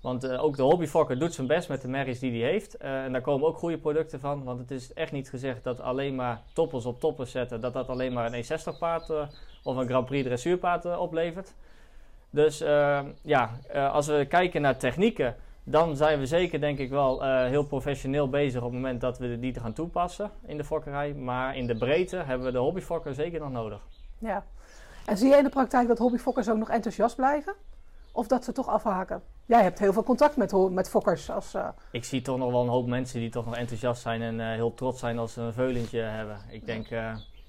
Want 0.02 0.26
uh, 0.26 0.44
ook 0.44 0.56
de 0.56 0.64
hobbyfokker 0.64 1.20
doet 1.20 1.34
zijn 1.34 1.48
best 1.48 1.70
met 1.70 1.82
de 1.82 1.88
merries 1.88 2.20
die 2.20 2.42
hij 2.42 2.52
heeft. 2.52 2.82
Uh, 2.82 3.04
en 3.04 3.12
daar 3.12 3.22
komen 3.22 3.48
ook 3.48 3.58
goede 3.58 3.78
producten 3.78 4.20
van. 4.20 4.44
Want 4.44 4.60
het 4.60 4.72
is 4.72 4.94
echt 4.94 5.12
niet 5.12 5.30
gezegd 5.30 5.64
dat 5.64 5.82
alleen 5.82 6.16
maar 6.16 6.42
toppers 6.54 6.86
op 6.86 7.00
toppers 7.00 7.32
zetten, 7.32 7.62
dat 7.62 7.74
dat 7.74 7.90
alleen 7.90 8.14
maar 8.14 8.34
een 8.34 8.44
E60 8.44 8.78
paard 8.80 9.10
uh, 9.10 9.22
of 9.64 9.76
een 9.76 9.88
Grand 9.88 10.06
Prix 10.06 10.26
dressuurpaard 10.26 10.98
oplevert. 10.98 11.54
Dus 12.30 12.58
ja, 13.22 13.60
als 13.92 14.08
we 14.08 14.26
kijken 14.30 14.62
naar 14.62 14.78
technieken, 14.78 15.36
dan 15.64 15.96
zijn 15.96 16.20
we 16.20 16.26
zeker 16.26 16.60
denk 16.60 16.80
ik 16.80 16.90
wel 16.90 17.24
heel 17.24 17.64
professioneel 17.64 18.30
bezig 18.30 18.62
op 18.62 18.72
het 18.72 18.82
moment 18.82 19.02
dat 19.02 19.18
we 19.18 19.40
die 19.40 19.60
gaan 19.60 19.74
toepassen 19.74 20.32
in 20.46 20.58
de 20.58 20.64
fokkerij. 20.64 21.14
Maar 21.14 21.56
in 21.56 21.68
de 21.68 21.78
breedte 21.78 22.16
hebben 22.16 22.46
we 22.46 22.52
de 22.52 22.58
hobbyfokker 22.58 23.14
zeker 23.14 23.40
nog 23.40 23.52
nodig. 23.52 23.82
Ja. 24.18 24.44
En 25.06 25.18
zie 25.18 25.30
je 25.30 25.38
in 25.38 25.44
de 25.44 25.50
praktijk 25.50 25.88
dat 25.88 25.98
hobbyfokkers 25.98 26.50
ook 26.50 26.58
nog 26.58 26.70
enthousiast 26.70 27.16
blijven? 27.16 27.54
Of 28.12 28.28
dat 28.28 28.44
ze 28.44 28.52
toch 28.52 28.68
afhaken? 28.68 29.22
Jij 29.46 29.64
hebt 29.64 29.80
heel 29.80 29.94
veel 29.94 30.04
contact 30.04 30.38
met, 30.38 30.70
met 30.72 30.90
fokkers. 30.90 31.30
Als, 31.30 31.56
uh... 31.56 31.68
Ik 31.92 32.04
zie 32.04 32.22
toch 32.22 32.38
nog 32.38 32.52
wel 32.52 32.62
een 32.62 32.68
hoop 32.68 32.88
mensen 32.88 33.20
die 33.20 33.30
toch 33.30 33.46
nog 33.46 33.56
enthousiast 33.56 34.02
zijn 34.02 34.22
en 34.22 34.40
uh, 34.40 34.46
heel 34.46 34.74
trots 34.74 35.00
zijn 35.00 35.20
als 35.20 35.34
ze 35.34 35.42
een 35.42 35.54
veulentje 35.54 36.00
hebben. 36.00 36.38
Ik 36.50 36.66
denk, 36.66 36.88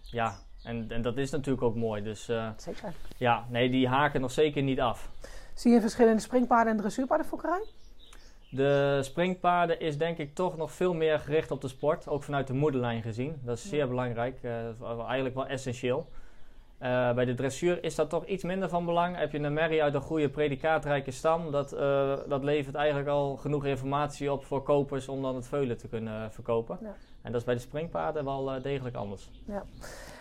ja, 0.03 0.35
en, 0.63 0.91
en 0.91 1.03
dat 1.03 1.17
is 1.17 1.31
natuurlijk 1.31 1.63
ook 1.63 1.75
mooi. 1.75 2.03
Dus, 2.03 2.25
zeker. 2.57 2.93
Ja, 3.17 3.47
nee, 3.49 3.71
die 3.71 3.89
haken 3.89 4.21
nog 4.21 4.31
zeker 4.31 4.63
niet 4.63 4.81
af. 4.81 5.11
Zie 5.55 5.73
je 5.73 5.81
verschillende 5.81 6.21
springpaarden 6.21 6.73
en 6.73 6.79
dressuurpaardenfokkerij? 6.79 7.65
De 8.51 8.99
springpaarden 9.03 9.81
is 9.81 9.99
denk 9.99 10.19
ik 10.19 10.35
toch 10.35 10.57
nog 10.57 10.73
veel 10.73 10.95
meer 10.95 11.19
gericht 11.19 11.51
op 11.51 11.61
de 11.61 11.69
sport, 11.69 12.09
ook 12.09 12.23
vanuit 12.23 12.47
de 12.47 12.55
moederlijn 12.55 13.03
gezien. 13.03 13.41
Dat 13.45 13.57
is 13.57 13.69
zeer 13.69 13.89
belangrijk, 13.89 14.45
eigenlijk 15.07 15.35
wel 15.35 15.47
essentieel. 15.47 16.09
Uh, 16.83 17.13
bij 17.13 17.25
de 17.25 17.35
dressuur 17.35 17.85
is 17.85 17.95
dat 17.95 18.11
toch 18.11 18.27
iets 18.27 18.45
minder 18.45 18.69
van 18.69 18.85
belang. 18.85 19.17
Heb 19.17 19.33
je 19.33 19.39
een 19.39 19.53
merrie 19.53 19.83
uit 19.83 19.95
een 19.95 20.01
goede 20.01 20.29
predicaatrijke 20.29 21.11
stam, 21.11 21.51
dat, 21.51 21.73
uh, 21.73 22.17
dat 22.29 22.45
levert 22.45 22.75
eigenlijk 22.75 23.09
al 23.09 23.37
genoeg 23.37 23.65
informatie 23.65 24.33
op 24.33 24.45
voor 24.45 24.63
kopers 24.63 25.09
om 25.09 25.23
dan 25.23 25.35
het 25.35 25.47
veulen 25.47 25.79
te 25.79 25.89
kunnen 25.89 26.33
verkopen. 26.33 26.79
Ja. 26.81 26.95
En 27.23 27.33
dat 27.33 27.41
is 27.41 27.47
bij 27.47 27.55
de 27.55 27.61
springpaarden 27.61 28.25
wel 28.25 28.57
uh, 28.57 28.63
degelijk 28.63 28.97
anders. 28.97 29.31
Ja. 29.45 29.63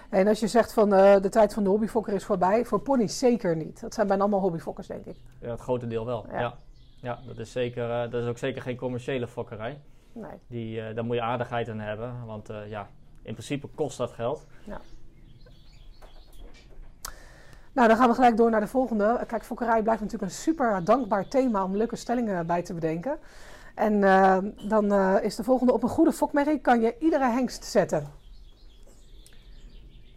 En 0.09 0.27
als 0.27 0.39
je 0.39 0.47
zegt 0.47 0.73
van 0.73 0.89
de 0.89 1.27
tijd 1.29 1.53
van 1.53 1.63
de 1.63 1.69
hobbyfokker 1.69 2.13
is 2.13 2.25
voorbij, 2.25 2.65
voor 2.65 2.79
ponies 2.81 3.19
zeker 3.19 3.55
niet. 3.55 3.81
Dat 3.81 3.93
zijn 3.93 4.07
bijna 4.07 4.21
allemaal 4.21 4.41
hobbyfokkers, 4.41 4.87
denk 4.87 5.05
ik. 5.05 5.15
Ja, 5.41 5.49
het 5.49 5.59
grote 5.59 5.87
deel 5.87 6.05
wel. 6.05 6.25
Ja, 6.31 6.57
ja. 7.01 7.19
dat, 7.27 7.37
is 7.37 7.51
zeker, 7.51 8.09
dat 8.09 8.21
is 8.21 8.29
ook 8.29 8.37
zeker 8.37 8.61
geen 8.61 8.77
commerciële 8.77 9.27
fokkerij. 9.27 9.81
Nee. 10.13 10.31
Die, 10.47 10.93
daar 10.93 11.05
moet 11.05 11.15
je 11.15 11.21
aardigheid 11.21 11.69
aan 11.69 11.79
hebben, 11.79 12.25
want 12.25 12.49
ja, 12.67 12.89
in 13.21 13.33
principe 13.33 13.67
kost 13.75 13.97
dat 13.97 14.11
geld. 14.11 14.45
Ja. 14.63 14.81
Nou, 17.79 17.91
dan 17.91 17.99
gaan 17.99 18.09
we 18.09 18.15
gelijk 18.15 18.37
door 18.37 18.49
naar 18.49 18.59
de 18.59 18.67
volgende. 18.67 19.23
Kijk, 19.27 19.45
fokkerij 19.45 19.81
blijft 19.81 20.01
natuurlijk 20.01 20.31
een 20.31 20.37
super 20.37 20.83
dankbaar 20.83 21.27
thema 21.27 21.63
om 21.63 21.75
leuke 21.75 21.95
stellingen 21.95 22.47
bij 22.47 22.61
te 22.61 22.73
bedenken. 22.73 23.19
En 23.75 23.93
uh, 23.93 24.37
dan 24.67 24.93
uh, 24.93 25.15
is 25.21 25.35
de 25.35 25.43
volgende: 25.43 25.73
op 25.73 25.83
een 25.83 25.89
goede 25.89 26.11
fokmerrie 26.11 26.59
kan 26.59 26.81
je 26.81 26.95
iedere 26.99 27.29
hengst 27.29 27.65
zetten. 27.65 28.07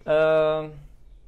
Uh, 0.05 0.65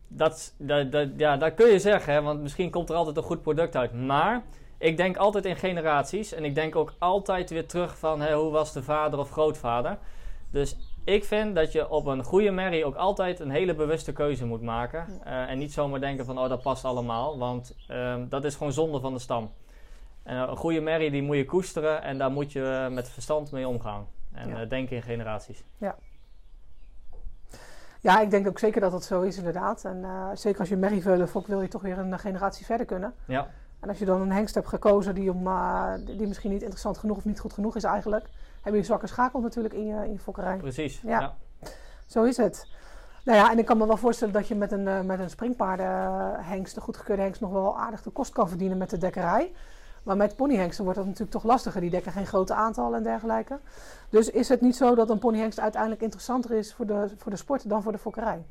dat, 0.09 0.55
dat, 0.91 1.09
ja, 1.17 1.37
dat 1.37 1.55
kun 1.55 1.67
je 1.67 1.79
zeggen, 1.79 2.25
want 2.25 2.41
misschien 2.41 2.71
komt 2.71 2.89
er 2.89 2.97
altijd 2.97 3.17
een 3.17 3.23
goed 3.23 3.43
product 3.43 3.77
uit. 3.77 3.93
Maar 3.93 4.43
ik 4.79 4.97
denk 4.97 5.17
altijd 5.17 5.45
in 5.45 5.57
generaties 5.57 6.33
en 6.33 6.45
ik 6.45 6.55
denk 6.55 6.77
ook 6.77 6.95
altijd 6.99 7.51
weer 7.51 7.67
terug 7.67 7.99
van 7.99 8.33
hoe 8.33 8.51
was 8.51 8.73
de 8.73 8.83
vader 8.83 9.19
of 9.19 9.31
grootvader. 9.31 9.99
Dus 10.51 10.77
ik 11.05 11.25
vind 11.25 11.55
dat 11.55 11.73
je 11.73 11.89
op 11.89 12.07
een 12.07 12.25
goede 12.25 12.51
merrie 12.51 12.85
ook 12.85 12.95
altijd 12.95 13.41
een 13.41 13.51
hele 13.51 13.75
bewuste 13.75 14.13
keuze 14.13 14.47
moet 14.47 14.63
maken. 14.63 15.07
Uh, 15.27 15.51
en 15.51 15.59
niet 15.59 15.73
zomaar 15.73 16.01
denken 16.01 16.25
van, 16.25 16.39
oh 16.39 16.49
dat 16.49 16.63
past 16.63 16.85
allemaal. 16.85 17.39
Want 17.39 17.77
uh, 17.91 18.17
dat 18.29 18.45
is 18.45 18.55
gewoon 18.55 18.73
zonde 18.73 19.01
van 19.01 19.13
de 19.13 19.19
stam. 19.19 19.51
En 20.23 20.37
een 20.37 20.57
goede 20.57 20.81
merrie 20.81 21.11
die 21.11 21.23
moet 21.23 21.37
je 21.37 21.45
koesteren 21.45 22.03
en 22.03 22.19
daar 22.19 22.31
moet 22.31 22.53
je 22.53 22.89
met 22.91 23.09
verstand 23.09 23.53
mee 23.53 23.69
omgaan. 23.69 24.07
En 24.33 24.49
ja. 24.49 24.65
denken 24.65 24.97
in 24.97 25.03
generaties. 25.03 25.65
Ja. 25.79 25.97
Ja, 28.01 28.21
ik 28.21 28.31
denk 28.31 28.49
ook 28.49 28.59
zeker 28.59 28.81
dat 28.81 28.91
dat 28.91 29.05
zo 29.05 29.23
is 29.23 29.37
inderdaad. 29.37 29.85
En 29.85 29.97
uh, 29.97 30.29
zeker 30.35 30.61
als 30.61 30.69
je 30.69 30.77
merrieveulen 30.77 31.29
fok 31.29 31.47
wil 31.47 31.61
je 31.61 31.69
toch 31.69 31.83
weer 31.83 31.99
een 31.99 32.19
generatie 32.19 32.67
verder 32.67 32.87
kunnen. 32.87 33.15
Ja. 33.27 33.49
En 33.81 33.89
als 33.89 33.99
je 33.99 34.05
dan 34.05 34.21
een 34.21 34.33
hengst 34.33 34.55
hebt 34.55 34.69
gekozen 34.69 35.15
die, 35.15 35.33
om, 35.33 35.47
uh, 35.47 35.93
die 36.05 36.27
misschien 36.27 36.51
niet 36.51 36.61
interessant 36.61 36.99
genoeg 36.99 37.17
of 37.17 37.25
niet 37.25 37.41
goed 37.41 37.53
genoeg 37.53 37.77
is 37.77 37.85
eigenlijk, 37.85 38.27
heb 38.65 38.73
je 38.73 38.79
een 38.79 38.85
zwakke 38.85 39.07
schakel 39.07 39.41
natuurlijk 39.41 39.75
in 39.75 39.87
je, 39.87 40.05
in 40.05 40.13
je 40.13 40.19
fokkerij. 40.19 40.57
Precies. 40.57 41.01
Ja. 41.01 41.21
ja. 41.21 41.35
Zo 42.07 42.23
is 42.23 42.37
het. 42.37 42.67
Nou 43.25 43.39
ja, 43.39 43.51
en 43.51 43.59
ik 43.59 43.65
kan 43.65 43.79
me 43.79 43.87
wel 43.87 43.97
voorstellen 43.97 44.35
dat 44.35 44.49
je 44.49 44.55
met 44.55 44.73
een, 44.73 44.87
uh, 44.87 45.01
met 45.01 45.19
een 45.19 45.31
springpaardenhengst, 45.31 46.77
een 46.77 46.83
goedgekeurde 46.83 47.23
hengst, 47.23 47.41
nog 47.41 47.53
wel 47.53 47.79
aardig 47.79 48.03
de 48.03 48.11
kost 48.11 48.33
kan 48.33 48.49
verdienen 48.49 48.79
met 48.79 48.91
de 48.91 48.99
dekkerij. 48.99 49.53
Maar 50.03 50.17
met 50.17 50.37
ponyhengsten 50.37 50.85
wordt 50.85 50.99
dat 50.99 51.09
natuurlijk 51.09 51.37
toch 51.37 51.45
lastiger. 51.45 51.81
Die 51.81 51.91
dekken 51.91 52.13
geen 52.13 52.27
grote 52.27 52.55
aantallen 52.55 52.97
en 52.97 53.03
dergelijke. 53.03 53.59
Dus 54.09 54.31
is 54.31 54.49
het 54.49 54.61
niet 54.61 54.77
zo 54.77 54.95
dat 54.95 55.11
een 55.11 55.19
ponyhengst 55.19 55.61
uiteindelijk 55.61 56.03
interessanter 56.03 56.51
is 56.51 56.75
voor 56.75 56.87
de, 56.87 57.11
voor 57.17 57.31
de 57.31 57.37
sport 57.37 57.69
dan 57.69 57.83
voor 57.83 57.93
de 57.93 57.99
fokkerij? 57.99 58.45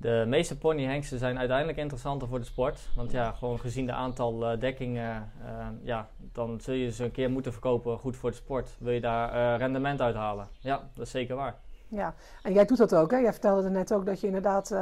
De 0.00 0.24
meeste 0.26 0.58
ponyhengsten 0.58 1.18
zijn 1.18 1.38
uiteindelijk 1.38 1.78
interessanter 1.78 2.28
voor 2.28 2.38
de 2.38 2.44
sport. 2.44 2.88
Want 2.94 3.10
ja, 3.10 3.32
gewoon 3.32 3.58
gezien 3.58 3.86
de 3.86 3.92
aantal 3.92 4.52
uh, 4.52 4.60
dekkingen, 4.60 5.32
uh, 5.44 5.66
ja, 5.82 6.08
dan 6.32 6.60
zul 6.60 6.74
je 6.74 6.90
ze 6.90 7.04
een 7.04 7.10
keer 7.10 7.30
moeten 7.30 7.52
verkopen 7.52 7.98
goed 7.98 8.16
voor 8.16 8.30
de 8.30 8.36
sport. 8.36 8.76
Wil 8.78 8.92
je 8.92 9.00
daar 9.00 9.34
uh, 9.34 9.58
rendement 9.58 10.00
uit 10.00 10.14
halen? 10.14 10.48
Ja, 10.60 10.88
dat 10.94 11.06
is 11.06 11.10
zeker 11.10 11.36
waar. 11.36 11.54
Ja, 11.88 12.14
en 12.42 12.52
jij 12.52 12.64
doet 12.64 12.76
dat 12.76 12.94
ook 12.94 13.10
hè? 13.10 13.16
Jij 13.16 13.32
vertelde 13.32 13.70
net 13.70 13.92
ook 13.92 14.06
dat 14.06 14.20
je 14.20 14.26
inderdaad 14.26 14.74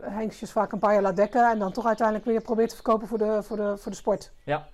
hengstjes 0.00 0.52
vaak 0.52 0.72
een 0.72 0.78
paar 0.78 0.92
jaar 0.92 1.02
laat 1.02 1.16
dekken 1.16 1.50
en 1.50 1.58
dan 1.58 1.72
toch 1.72 1.86
uiteindelijk 1.86 2.26
weer 2.26 2.40
probeert 2.40 2.68
te 2.68 2.74
verkopen 2.74 3.08
voor 3.08 3.18
de, 3.18 3.42
voor 3.42 3.56
de, 3.56 3.76
voor 3.76 3.90
de 3.90 3.98
sport. 3.98 4.32
Ja. 4.44 4.66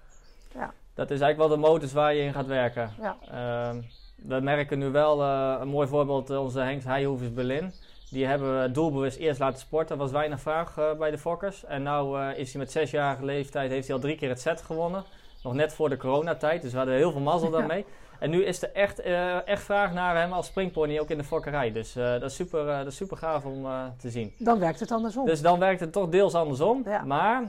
ja. 0.54 0.72
Dat 0.94 1.10
is 1.10 1.20
eigenlijk 1.20 1.38
wel 1.38 1.60
de 1.60 1.68
modus 1.68 1.92
waar 1.92 2.14
je 2.14 2.22
in 2.22 2.32
gaat 2.32 2.46
werken. 2.46 2.90
Ja. 3.00 3.16
Ehm, 3.30 3.80
we 4.16 4.40
merken 4.40 4.78
nu 4.78 4.90
wel 4.90 5.22
een 5.22 5.68
mooi 5.68 5.88
voorbeeld, 5.88 6.30
onze 6.30 6.60
hengst 6.60 6.86
Heijhoevers 6.86 7.32
Berlin. 7.32 7.72
Die 8.10 8.26
hebben 8.26 8.62
we 8.62 8.70
doelbewust 8.70 9.16
eerst 9.18 9.40
laten 9.40 9.60
sporten. 9.60 9.96
Er 9.96 10.02
was 10.02 10.10
weinig 10.10 10.40
vraag 10.40 10.76
uh, 10.78 10.92
bij 10.92 11.10
de 11.10 11.18
fokkers. 11.18 11.64
En 11.64 11.82
nu 11.82 11.88
uh, 11.90 12.28
is 12.38 12.52
hij 12.52 12.60
met 12.60 12.72
zesjarige 12.72 13.24
leeftijd 13.24 13.70
heeft 13.70 13.86
hij 13.86 13.96
al 13.96 14.02
drie 14.02 14.16
keer 14.16 14.28
het 14.28 14.40
set 14.40 14.62
gewonnen. 14.62 15.04
Nog 15.42 15.54
net 15.54 15.74
voor 15.74 15.88
de 15.88 15.96
coronatijd. 15.96 16.62
Dus 16.62 16.70
we 16.70 16.76
hadden 16.76 16.94
heel 16.94 17.12
veel 17.12 17.20
mazzel 17.20 17.50
daarmee. 17.50 17.84
En 18.18 18.30
nu 18.30 18.44
is 18.44 18.62
er 18.62 18.72
echt, 18.72 19.06
uh, 19.06 19.46
echt 19.48 19.62
vraag 19.62 19.92
naar 19.92 20.16
hem 20.16 20.32
als 20.32 20.46
springpony 20.46 20.98
ook 20.98 21.10
in 21.10 21.18
de 21.18 21.24
fokkerij. 21.24 21.72
Dus 21.72 21.92
dat, 21.92 22.22
is 22.22 22.34
super, 22.34 22.66
dat 22.66 22.86
is 22.86 22.96
super 22.96 23.16
gaaf 23.16 23.44
om 23.44 23.66
te 23.98 24.10
zien. 24.10 24.34
Dan 24.38 24.58
werkt 24.58 24.80
het 24.80 24.90
andersom. 24.90 25.26
Dus 25.26 25.40
dan 25.40 25.58
werkt 25.58 25.80
het 25.80 25.92
toch 25.92 26.08
deels 26.08 26.34
andersom. 26.34 26.82
Ja. 26.84 27.02
Maar 27.04 27.42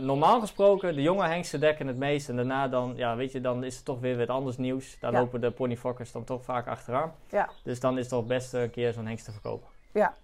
normaal 0.00 0.40
gesproken, 0.40 0.94
de 0.94 1.02
jonge 1.02 1.26
hengsten 1.26 1.60
dekken 1.60 1.86
het 1.86 1.96
meest. 1.96 2.28
En 2.28 2.36
daarna 2.36 2.68
dan, 2.68 2.92
ja, 2.96 3.16
weet 3.16 3.32
je, 3.32 3.40
dan 3.40 3.64
is 3.64 3.76
het 3.76 3.84
toch 3.84 4.00
weer 4.00 4.16
wat 4.18 4.28
anders 4.28 4.56
nieuws. 4.56 4.96
Daar 5.00 5.12
Ja. 5.12 5.18
lopen 5.18 5.40
de 5.40 5.50
ponyfokkers 5.50 6.12
dan 6.12 6.24
toch 6.24 6.44
vaak 6.44 6.66
achteraan. 6.66 7.12
Ja. 7.30 7.48
Dus 7.62 7.80
dan 7.80 7.94
is 7.94 8.00
het 8.00 8.10
toch 8.10 8.26
best 8.26 8.52
een 8.52 8.70
keer 8.70 8.92
zo'n 8.92 9.06
hengst 9.06 9.24
te 9.24 9.32
verkopen. 9.32 9.68
Ja. 9.92 10.14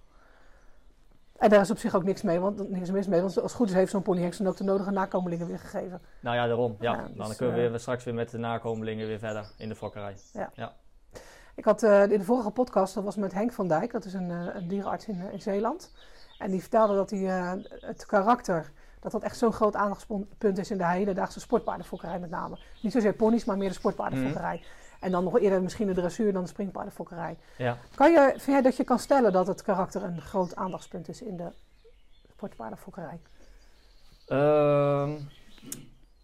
En 1.38 1.50
daar 1.50 1.60
is 1.60 1.70
op 1.70 1.78
zich 1.78 1.94
ook 1.94 2.04
niks 2.04 2.22
mee, 2.22 2.40
want 2.40 2.70
niks 2.70 2.90
mis 2.90 3.06
mee. 3.06 3.20
Want 3.20 3.36
als 3.36 3.44
het 3.44 3.60
goed 3.60 3.68
is 3.68 3.74
heeft 3.74 3.90
zo'n 3.90 4.02
ponyhengst 4.02 4.38
dan 4.38 4.48
ook 4.48 4.56
de 4.56 4.64
nodige 4.64 4.90
nakomelingen 4.90 5.46
weer 5.46 5.58
gegeven. 5.58 6.00
Nou 6.20 6.36
ja, 6.36 6.46
daarom. 6.46 6.76
Ja, 6.80 6.92
Ja, 6.92 7.08
dan 7.14 7.26
dus, 7.28 7.36
kunnen 7.36 7.54
we 7.54 7.62
eh, 7.62 7.70
weer, 7.70 7.80
straks 7.80 8.04
weer 8.04 8.14
met 8.14 8.30
de 8.30 8.38
nakomelingen 8.38 9.06
weer 9.06 9.18
verder 9.18 9.46
in 9.56 9.68
de 9.68 9.74
fokkerij. 9.74 10.16
Ik 11.54 11.64
had 11.64 11.82
eh, 11.82 12.02
in 12.02 12.18
de 12.18 12.24
vorige 12.24 12.50
podcast, 12.50 12.94
dat 12.94 13.04
was 13.04 13.16
met 13.16 13.32
Henk 13.32 13.52
van 13.52 13.68
Dijk, 13.68 13.92
dat 13.92 14.04
is 14.04 14.14
een, 14.14 14.30
eh, 14.30 14.54
een 14.54 14.68
dierenarts 14.68 15.06
in, 15.06 15.30
in 15.32 15.40
Zeeland. 15.40 15.94
En 16.38 16.50
die 16.50 16.60
vertelde 16.60 16.94
dat 16.94 17.10
hij 17.10 17.20
het 17.80 18.06
karakter, 18.06 18.72
dat 19.00 19.12
dat 19.12 19.22
echt 19.22 19.38
zo'n 19.38 19.52
groot 19.52 19.76
aandachtspunt 19.76 20.58
is 20.58 20.70
in 20.70 20.78
de 20.78 20.86
hedendaagse 20.86 21.40
sportpaardenfokkerij 21.40 22.18
met 22.18 22.30
name. 22.30 22.58
Niet 22.82 22.92
zozeer 22.92 23.14
ponies, 23.14 23.44
maar 23.44 23.56
meer 23.56 23.68
de 23.68 23.74
sportpaardenfokkerij. 23.74 24.64
En 25.04 25.10
dan 25.10 25.24
nog 25.24 25.38
eerder 25.40 25.62
misschien 25.62 25.86
de 25.86 25.92
dressuur 25.94 26.32
dan 26.32 26.42
de 26.42 26.48
springpaardenfokkerij. 26.48 27.36
Ja. 27.56 27.76
Kan 27.94 28.12
je, 28.12 28.28
vind 28.30 28.44
jij 28.46 28.62
dat 28.62 28.76
je 28.76 28.84
kan 28.84 28.98
stellen 28.98 29.32
dat 29.32 29.46
het 29.46 29.62
karakter 29.62 30.02
een 30.02 30.20
groot 30.20 30.56
aandachtspunt 30.56 31.08
is 31.08 31.22
in 31.22 31.36
de 31.36 31.48
sportpaardenfokkerij? 32.32 33.20
Ehm, 34.26 35.12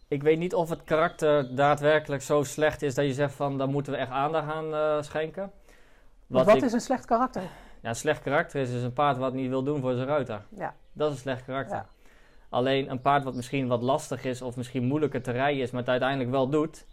ik 0.09 0.23
weet 0.23 0.39
niet 0.39 0.55
of 0.55 0.69
het 0.69 0.85
karakter 0.85 1.55
daadwerkelijk 1.55 2.23
zo 2.23 2.43
slecht 2.43 2.83
is 2.83 2.95
dat 2.95 3.05
je 3.05 3.13
zegt 3.13 3.35
van 3.35 3.59
daar 3.59 3.69
moeten 3.69 3.93
we 3.93 3.99
echt 3.99 4.11
aandacht 4.11 4.49
aan 4.53 4.75
eh, 4.75 5.03
schenken. 5.03 5.53
Wat, 6.27 6.47
wat 6.47 6.57
ik- 6.57 6.63
is 6.63 6.73
een 6.73 6.81
slecht 6.81 7.05
karakter? 7.05 7.43
Ja, 7.83 7.89
een 7.89 7.95
slecht 7.95 8.23
karakter 8.23 8.61
is 8.61 8.71
dus 8.71 8.83
een 8.83 8.93
paard 8.93 9.17
wat 9.17 9.33
niet 9.33 9.49
wil 9.49 9.63
doen 9.63 9.81
voor 9.81 9.95
zijn 9.95 10.07
ruiter. 10.07 10.43
Ja. 10.49 10.75
Dat 10.93 11.09
is 11.09 11.15
een 11.15 11.21
slecht 11.21 11.45
karakter. 11.45 11.77
Ja. 11.77 11.87
Alleen 12.49 12.91
een 12.91 13.01
paard 13.01 13.25
wat 13.25 13.35
misschien 13.35 13.69
wat 13.69 13.83
lastig 13.83 14.25
is 14.25 14.43
of 14.43 14.57
misschien 14.57 14.85
moeilijker 14.85 15.23
te 15.23 15.31
rijden 15.31 15.63
is, 15.63 15.71
maar 15.71 15.81
het 15.81 15.91
uiteindelijk 15.91 16.31
wel 16.31 16.49
doet. 16.49 16.87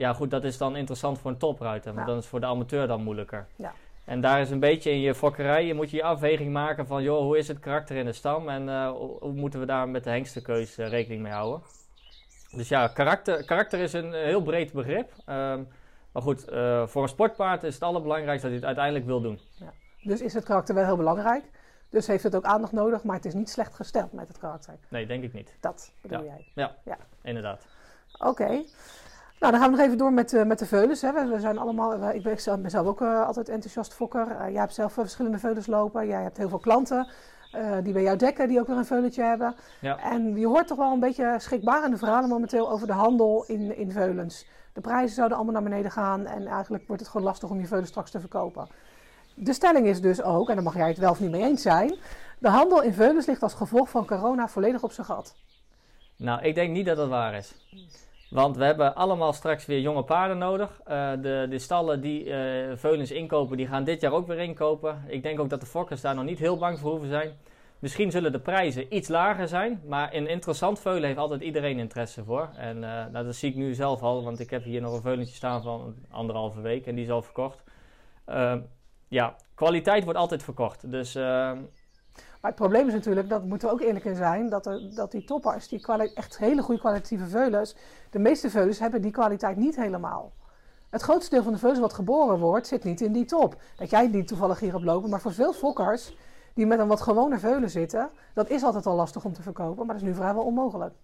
Ja, 0.00 0.12
goed, 0.12 0.30
dat 0.30 0.44
is 0.44 0.58
dan 0.58 0.76
interessant 0.76 1.18
voor 1.18 1.30
een 1.30 1.36
topruiter, 1.36 1.94
maar 1.94 2.02
Ja. 2.02 2.08
dan 2.08 2.16
is 2.16 2.22
het 2.22 2.30
voor 2.30 2.40
de 2.40 2.46
amateur 2.46 2.86
dan 2.86 3.02
moeilijker. 3.02 3.46
Ja. 3.56 3.72
En 4.04 4.20
daar 4.20 4.40
is 4.40 4.50
een 4.50 4.60
beetje 4.60 4.90
in 4.90 5.00
je 5.00 5.14
fokkerij, 5.14 5.66
je 5.66 5.74
moet 5.74 5.90
je 5.90 6.02
afweging 6.02 6.52
maken 6.52 6.86
van, 6.86 7.02
joh, 7.02 7.20
hoe 7.20 7.38
is 7.38 7.48
het 7.48 7.58
karakter 7.58 7.96
in 7.96 8.04
de 8.04 8.12
stam 8.12 8.48
en 8.48 8.68
eh, 8.68 8.90
hoe, 8.90 9.32
moeten 9.32 9.60
we 9.60 9.66
daar 9.66 9.88
met 9.88 10.04
de 10.04 10.10
hengstenkeus 10.10 10.78
eh, 10.78 10.88
rekening 10.88 11.22
mee 11.22 11.32
houden. 11.32 11.62
Dus 12.50 12.68
ja, 12.68 12.88
karakter, 12.88 13.44
karakter 13.44 13.78
is 13.78 13.92
een 13.92 14.14
eh, 14.14 14.22
heel 14.24 14.42
breed 14.42 14.72
begrip. 14.72 15.12
Ehm, 15.26 15.62
maar 16.12 16.22
goed, 16.22 16.44
voor 16.86 17.02
een 17.02 17.08
sportpaard 17.08 17.62
is 17.62 17.74
het 17.74 17.82
allerbelangrijkste 17.82 18.50
dat 18.50 18.60
hij 18.60 18.68
het 18.68 18.78
uiteindelijk 18.78 19.06
wil 19.06 19.20
doen. 19.20 19.40
Dus 20.02 20.20
is 20.20 20.34
het 20.34 20.44
karakter 20.44 20.74
wel 20.74 20.84
heel 20.84 20.96
belangrijk. 20.96 21.44
Dus 21.90 22.06
heeft 22.06 22.22
het 22.22 22.34
ook 22.34 22.44
aandacht 22.44 22.72
nodig, 22.72 23.04
maar 23.04 23.16
het 23.16 23.24
is 23.24 23.34
niet 23.34 23.50
slecht 23.50 23.74
gesteld 23.74 24.12
met 24.12 24.28
het 24.28 24.38
karakter. 24.38 24.74
Nee, 24.88 25.06
denk 25.06 25.22
ik 25.22 25.32
niet. 25.32 25.56
Dat 25.60 25.92
bedoel 26.00 26.24
jij. 26.54 26.74
Inderdaad. 27.22 27.66
Oké. 28.18 28.62
Nou, 29.40 29.52
dan 29.52 29.60
gaan 29.60 29.70
we 29.70 29.76
nog 29.76 29.86
even 29.86 29.98
door 29.98 30.12
met, 30.12 30.32
eh, 30.32 30.42
met 30.44 30.58
de 30.58 30.66
veulens. 30.66 31.02
Hè. 31.02 31.12
We, 31.12 31.24
we 31.34 31.40
zijn 31.40 31.58
allemaal, 31.58 31.98
we- 31.98 32.14
ik 32.14 32.22
ben 32.22 32.40
zelf, 32.40 32.60
ben 32.60 32.70
zelf 32.70 32.86
ook 32.86 33.00
eh, 33.00 33.26
altijd 33.26 33.48
enthousiast 33.48 33.94
fokker. 33.94 34.30
Eh, 34.30 34.48
jij 34.50 34.60
hebt 34.60 34.74
zelf 34.74 34.90
eh, 34.92 34.98
verschillende 34.98 35.38
veulens 35.38 35.66
lopen. 35.66 36.06
Jij 36.06 36.22
hebt 36.22 36.36
heel 36.36 36.48
veel 36.48 36.58
klanten 36.58 37.08
eh, 37.52 37.76
die 37.82 37.92
bij 37.92 38.02
jou 38.02 38.16
dekken, 38.16 38.48
die 38.48 38.60
ook 38.60 38.66
weer 38.66 38.76
een 38.76 38.84
veulentje 38.84 39.22
hebben. 39.22 39.54
Ja. 39.80 39.98
En 39.98 40.36
je 40.38 40.46
hoort 40.46 40.66
toch 40.66 40.78
wel 40.78 40.92
een 40.92 41.00
beetje 41.00 41.34
schrikbarende 41.38 41.96
verhalen 41.96 42.28
momenteel 42.28 42.70
over 42.70 42.86
de 42.86 42.92
handel 42.92 43.44
in, 43.46 43.76
in 43.76 43.92
veulens. 43.92 44.46
De 44.72 44.80
prijzen 44.80 45.14
zouden 45.14 45.36
allemaal 45.36 45.54
naar 45.54 45.70
beneden 45.70 45.90
gaan 45.90 46.26
en 46.26 46.46
eigenlijk 46.46 46.86
wordt 46.86 47.02
het 47.02 47.10
gewoon 47.10 47.26
lastig 47.26 47.50
om 47.50 47.60
je 47.60 47.66
veulen 47.66 47.86
straks 47.86 48.10
te 48.10 48.20
verkopen. 48.20 48.68
De 49.34 49.52
stelling 49.52 49.86
is 49.86 50.00
dus 50.00 50.22
ook, 50.22 50.48
en 50.48 50.54
daar 50.54 50.64
mag 50.64 50.74
jij 50.76 50.88
het 50.88 50.98
wel 50.98 51.10
of 51.10 51.20
niet 51.20 51.30
mee 51.30 51.42
eens 51.42 51.62
zijn, 51.62 51.94
de 52.38 52.48
handel 52.48 52.82
in 52.82 52.92
veulens 52.94 53.26
ligt 53.26 53.42
als 53.42 53.54
gevolg 53.54 53.88
van 53.90 54.06
corona 54.06 54.48
volledig 54.48 54.82
op 54.82 54.92
zijn 54.92 55.06
gat. 55.06 55.34
Nou, 56.16 56.42
ik 56.42 56.54
denk 56.54 56.70
niet 56.72 56.86
dat 56.86 56.96
dat 56.96 57.08
waar 57.08 57.34
is. 57.34 57.54
Want 58.30 58.56
we 58.56 58.64
hebben 58.64 58.94
allemaal 58.94 59.32
straks 59.32 59.66
weer 59.66 59.80
jonge 59.80 60.02
paarden 60.02 60.38
nodig. 60.38 60.80
Eh, 60.84 61.12
de, 61.20 61.58
stallen 61.58 62.00
die 62.00 62.34
eh 62.34 62.76
veulens 62.76 63.10
inkopen, 63.10 63.56
die 63.56 63.66
gaan 63.66 63.84
dit 63.84 64.00
jaar 64.00 64.12
ook 64.12 64.26
weer 64.26 64.38
inkopen. 64.38 65.04
Ik 65.06 65.22
denk 65.22 65.40
ook 65.40 65.50
dat 65.50 65.60
de 65.60 65.66
fokkers 65.66 66.00
daar 66.00 66.14
nog 66.14 66.24
niet 66.24 66.38
heel 66.38 66.56
bang 66.56 66.78
voor 66.78 66.90
hoeven 66.90 67.08
zijn. 67.08 67.32
Misschien 67.78 68.10
zullen 68.10 68.32
de 68.32 68.40
prijzen 68.40 68.96
iets 68.96 69.08
lager 69.08 69.48
zijn, 69.48 69.82
maar 69.86 70.14
in 70.14 70.26
interessant 70.26 70.80
veulen 70.80 71.04
heeft 71.04 71.18
altijd 71.18 71.40
iedereen 71.40 71.78
interesse 71.78 72.24
voor. 72.24 72.48
En 72.56 72.84
eh, 72.84 73.12
nou, 73.12 73.24
dat 73.24 73.34
zie 73.34 73.50
ik 73.50 73.56
nu 73.56 73.74
zelf 73.74 74.02
al, 74.02 74.24
want 74.24 74.40
ik 74.40 74.50
heb 74.50 74.64
hier 74.64 74.80
nog 74.80 74.92
een 74.92 75.02
veulentje 75.02 75.34
staan 75.34 75.62
van 75.62 75.94
anderhalve 76.10 76.60
week 76.60 76.86
en 76.86 76.94
die 76.94 77.04
is 77.04 77.10
al 77.10 77.22
verkocht. 77.22 77.62
Ja, 79.08 79.36
kwaliteit 79.54 80.04
wordt 80.04 80.18
altijd 80.18 80.42
verkocht. 80.42 80.90
Dus 80.90 81.18
Maar 82.40 82.50
het 82.50 82.60
probleem 82.60 82.86
is 82.86 82.92
natuurlijk, 82.92 83.28
dat 83.28 83.44
moeten 83.44 83.68
we 83.68 83.74
ook 83.74 83.80
eerlijk 83.80 84.04
in 84.04 84.16
zijn, 84.16 84.48
dat, 84.48 84.66
er, 84.66 84.94
dat 84.94 85.10
die 85.10 85.24
toppers, 85.24 85.68
die 85.68 85.86
echt 86.14 86.38
hele 86.38 86.62
goede 86.62 86.80
kwalitatieve 86.80 87.26
veulens, 87.26 87.74
de 88.10 88.18
meeste 88.18 88.50
veulens 88.50 88.78
hebben 88.78 89.02
die 89.02 89.10
kwaliteit 89.10 89.56
niet 89.56 89.76
helemaal. 89.76 90.32
Het 90.90 91.02
grootste 91.02 91.34
deel 91.34 91.42
van 91.42 91.52
de 91.52 91.58
veulens 91.58 91.80
wat 91.80 91.92
geboren 91.92 92.38
wordt, 92.38 92.66
zit 92.66 92.84
niet 92.84 93.00
in 93.00 93.12
die 93.12 93.24
top. 93.24 93.56
Dat 93.76 93.90
jij 93.90 94.10
die 94.10 94.24
toevallig 94.24 94.60
hier 94.60 94.72
hebt 94.72 94.84
lopen, 94.84 95.10
maar 95.10 95.20
voor 95.20 95.32
veel 95.32 95.52
fokkers 95.52 96.16
die 96.54 96.66
met 96.66 96.78
een 96.78 96.88
wat 96.88 97.00
gewone 97.00 97.38
veulen 97.38 97.70
zitten, 97.70 98.10
dat 98.34 98.50
is 98.50 98.62
altijd 98.62 98.86
al 98.86 98.94
lastig 98.96 99.24
om 99.24 99.32
te 99.32 99.42
verkopen, 99.42 99.86
maar 99.86 99.94
dat 99.94 100.04
is 100.04 100.08
nu 100.10 100.14
vrijwel 100.14 100.44
onmogelijk. 100.44 100.94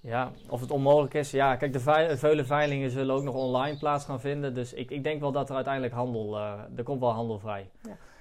Ja, 0.00 0.30
of 0.48 0.60
het 0.60 0.70
onmogelijk 0.70 1.14
is. 1.14 1.30
Ja, 1.30 1.56
kijk, 1.56 1.72
de 1.72 1.80
vei- 1.80 2.16
veulenveilingen 2.16 2.90
zullen 2.90 3.14
ook 3.14 3.22
nog 3.22 3.34
online 3.34 3.78
plaats 3.78 4.04
gaan 4.04 4.20
vinden. 4.20 4.54
Dus 4.54 4.72
ik, 4.72 4.90
ik 4.90 5.02
denk 5.04 5.20
wel 5.20 5.32
dat 5.32 5.48
er 5.48 5.54
uiteindelijk 5.54 5.94
handel, 5.94 6.36
eh, 6.36 6.52
er 6.76 6.82
komt 6.82 7.00
wel 7.00 7.12
handel 7.12 7.38
vrij. 7.38 7.70